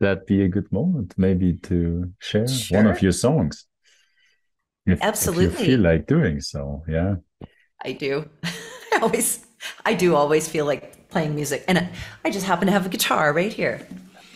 [0.00, 2.82] that be a good moment maybe to share sure.
[2.82, 3.64] one of your songs?
[4.84, 5.46] If, Absolutely.
[5.46, 7.14] If you feel like doing so, yeah.
[7.82, 8.28] I do.
[8.44, 9.46] I always,
[9.84, 11.88] I do always feel like playing music, and
[12.24, 13.86] I just happen to have a guitar right here.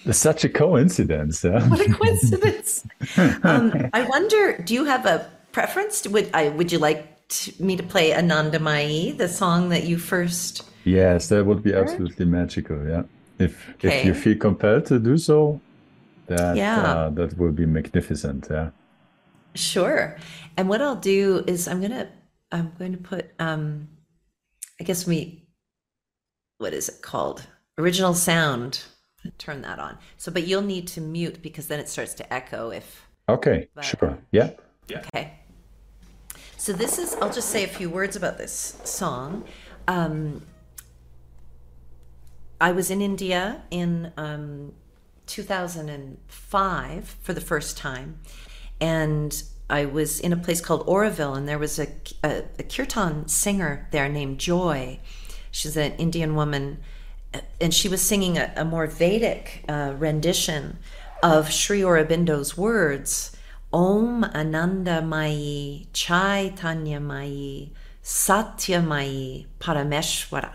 [0.04, 1.44] It's such a coincidence.
[1.44, 1.66] Yeah?
[1.68, 2.86] What a coincidence!
[3.42, 6.06] um, I wonder, do you have a preference?
[6.06, 6.50] Would I?
[6.50, 10.62] Would you like to, me to play Anandamayi, the song that you first?
[10.84, 11.88] Yes, that would be heard?
[11.88, 12.86] absolutely magical.
[12.86, 13.04] Yeah,
[13.38, 14.00] if okay.
[14.00, 15.60] if you feel compelled to do so,
[16.26, 16.82] that yeah.
[16.82, 18.48] Uh, that will be magnificent.
[18.50, 18.70] Yeah.
[19.54, 20.16] Sure.
[20.56, 22.08] And what I'll do is I'm gonna
[22.54, 23.88] I'm going to put um
[24.80, 25.48] I guess we
[26.58, 27.46] what is it called?
[27.76, 28.84] Original sound.
[29.38, 29.98] Turn that on.
[30.16, 33.84] So but you'll need to mute because then it starts to echo if Okay, but,
[33.84, 34.18] sure.
[34.30, 34.50] Yeah.
[34.86, 35.02] Yeah.
[35.14, 35.32] Okay.
[36.56, 39.44] So this is I'll just say a few words about this song.
[39.88, 40.42] Um
[42.60, 44.74] I was in India in um
[45.26, 48.20] 2005 for the first time
[48.80, 51.88] and I was in a place called Auroville, and there was a,
[52.22, 55.00] a, a kirtan singer there named Joy.
[55.50, 56.78] She's an Indian woman,
[57.60, 60.78] and she was singing a, a more Vedic uh, rendition
[61.22, 63.36] of Sri Aurobindo's words
[63.72, 67.70] Om Ananda Mai Chaitanya Mai
[68.02, 70.52] Satya Mai Parameshwara.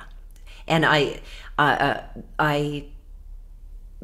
[0.67, 1.21] And I,
[1.57, 2.01] uh,
[2.37, 2.85] I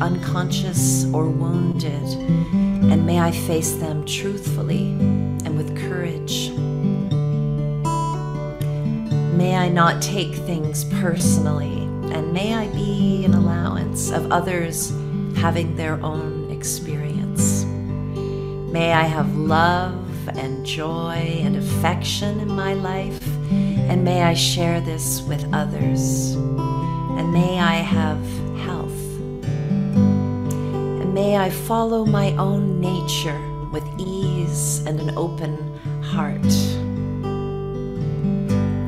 [0.00, 2.02] unconscious or wounded,
[2.92, 4.92] and may I face them truthfully
[5.44, 6.50] and with courage.
[9.36, 11.82] May I not take things personally,
[12.12, 14.90] and may I be an allowance of others
[15.36, 17.64] having their own experience.
[18.72, 24.80] May I have love and joy and affection in my life, and may I share
[24.80, 26.34] this with others.
[26.34, 28.18] And may I have
[31.34, 33.40] may I follow my own nature
[33.72, 35.56] with ease and an open
[36.00, 36.52] heart.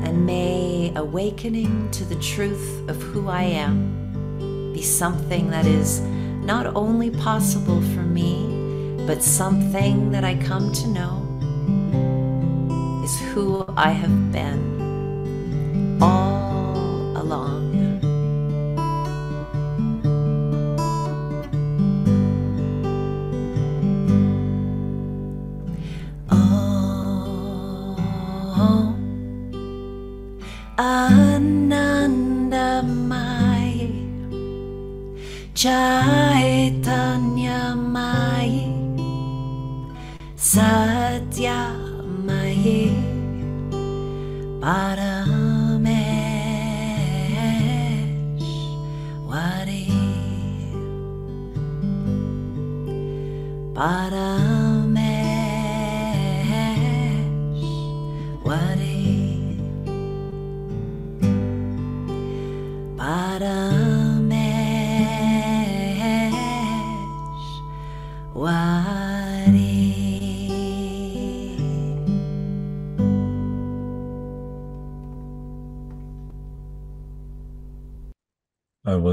[0.06, 6.00] And may awakening to the truth of who I am be something that is
[6.52, 8.46] not only possible for me,
[9.08, 11.14] but something that I come to know
[13.02, 14.75] is who I have been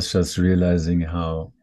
[0.03, 1.53] was just realizing how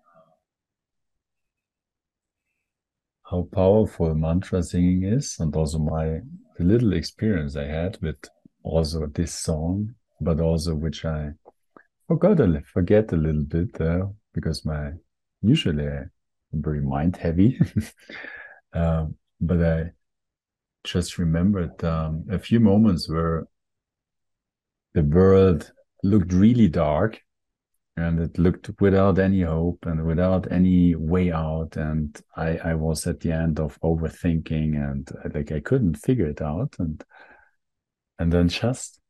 [3.31, 6.21] how powerful mantra singing is, and also my
[6.57, 8.17] the little experience I had with
[8.63, 11.33] also this song, but also which I
[12.09, 14.93] forgot a forget a little bit there because my
[15.43, 16.11] usually I'm
[16.53, 17.61] very mind heavy,
[18.73, 19.91] um, but I
[20.85, 23.45] just remembered um, a few moments where
[24.95, 25.73] the world
[26.03, 27.21] looked really dark
[28.01, 31.77] and it looked without any hope and without any way out.
[31.77, 36.27] And i i was at the end of overthinking and uh, like i couldn't figure
[36.27, 36.77] it out.
[36.79, 37.05] And
[38.19, 39.01] and then just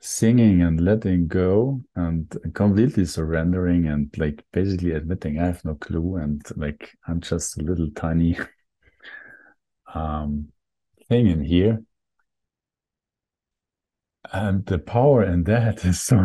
[0.00, 6.16] singing and letting go and completely surrendering and like basically admitting i have no clue.
[6.16, 8.38] And like i'm just a little tiny
[9.94, 10.48] um
[11.08, 11.82] thing in here.
[14.32, 16.24] And the power in that is so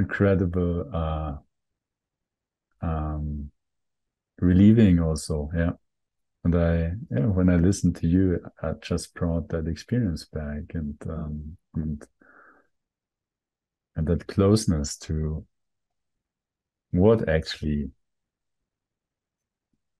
[0.00, 1.34] incredible uh
[2.86, 3.50] um
[4.38, 5.72] relieving also yeah.
[6.44, 10.96] And i yeah when i listened to you i just brought that experience back and
[11.08, 12.06] um and
[13.96, 15.44] and that closeness to
[16.92, 17.90] what actually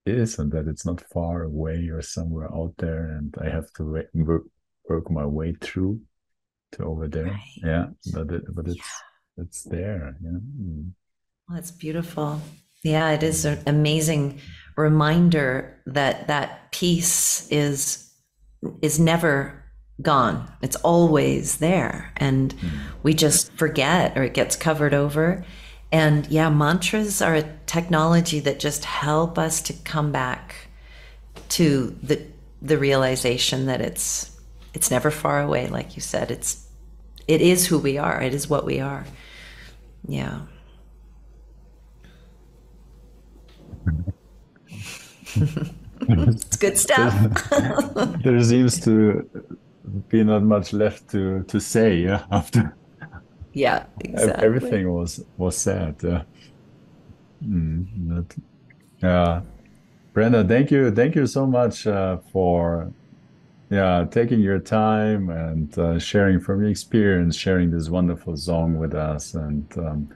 [0.04, 3.82] is and that it's not far away or somewhere out there and i have to
[4.14, 4.42] work,
[4.88, 6.00] work my way through
[6.72, 7.24] to over there.
[7.24, 7.40] Right.
[7.56, 9.02] yeah but it, but it's
[9.36, 10.92] it's there yeah Mm.
[11.48, 12.40] Well, it's beautiful.
[12.82, 14.40] Yeah, it is an amazing
[14.76, 18.10] reminder that that peace is
[18.82, 19.64] is never
[20.02, 20.50] gone.
[20.60, 22.54] It's always there, and
[23.02, 25.44] we just forget or it gets covered over.
[25.92, 30.68] And yeah, mantras are a technology that just help us to come back
[31.50, 32.20] to the
[32.60, 34.36] the realization that it's
[34.74, 35.68] it's never far away.
[35.68, 36.66] Like you said, it's
[37.28, 38.20] it is who we are.
[38.20, 39.06] It is what we are.
[40.08, 40.40] Yeah.
[46.08, 47.12] It's good stuff.
[48.22, 49.28] there seems to
[50.08, 52.76] be not much left to to say yeah after
[53.52, 54.44] yeah, exactly.
[54.46, 56.22] everything was was said yeah
[57.44, 58.36] Mm, that-
[59.02, 59.40] yeah
[60.12, 62.90] brenda thank you thank you so much uh, for
[63.70, 68.94] yeah taking your time and uh, sharing from your experience sharing this wonderful song with
[68.94, 70.08] us and um,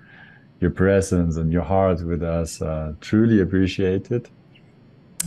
[0.61, 4.30] your presence and your heart with us uh, truly appreciate it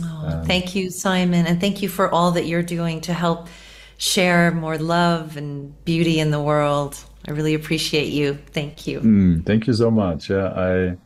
[0.02, 3.48] Oh, thank you, Simon, and thank you for all that you're doing to help
[3.96, 6.96] share more love and beauty in the world.
[7.26, 8.34] I really appreciate you.
[8.52, 9.00] Thank you.
[9.00, 10.30] Mm, thank you so much.
[10.30, 10.96] Yeah, I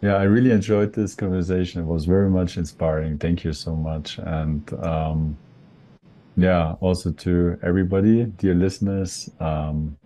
[0.00, 1.82] yeah, I really enjoyed this conversation.
[1.82, 3.18] It was very much inspiring.
[3.18, 4.18] Thank you so much.
[4.18, 5.38] And um
[6.38, 9.96] yeah, also to everybody, dear listeners, um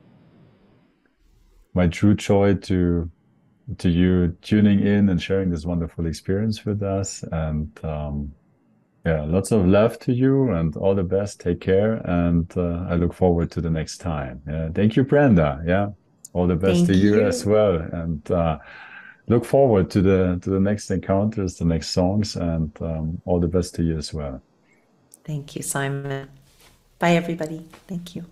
[1.74, 3.10] my true joy to
[3.78, 7.22] to you tuning in and sharing this wonderful experience with us.
[7.32, 8.32] And um
[9.04, 11.40] yeah, lots of love to you and all the best.
[11.40, 11.94] Take care.
[12.04, 14.40] And uh, I look forward to the next time.
[14.46, 14.68] Yeah.
[14.72, 15.60] Thank you, Brenda.
[15.66, 15.88] Yeah.
[16.34, 17.26] All the best Thank to you you.
[17.26, 17.76] as well.
[17.76, 18.58] And uh,
[19.26, 23.48] look forward to the to the next encounters, the next songs, and um, all the
[23.48, 24.40] best to you as well.
[25.24, 26.28] Thank you, Simon.
[26.98, 27.66] Bye, everybody.
[27.86, 28.26] Thank you.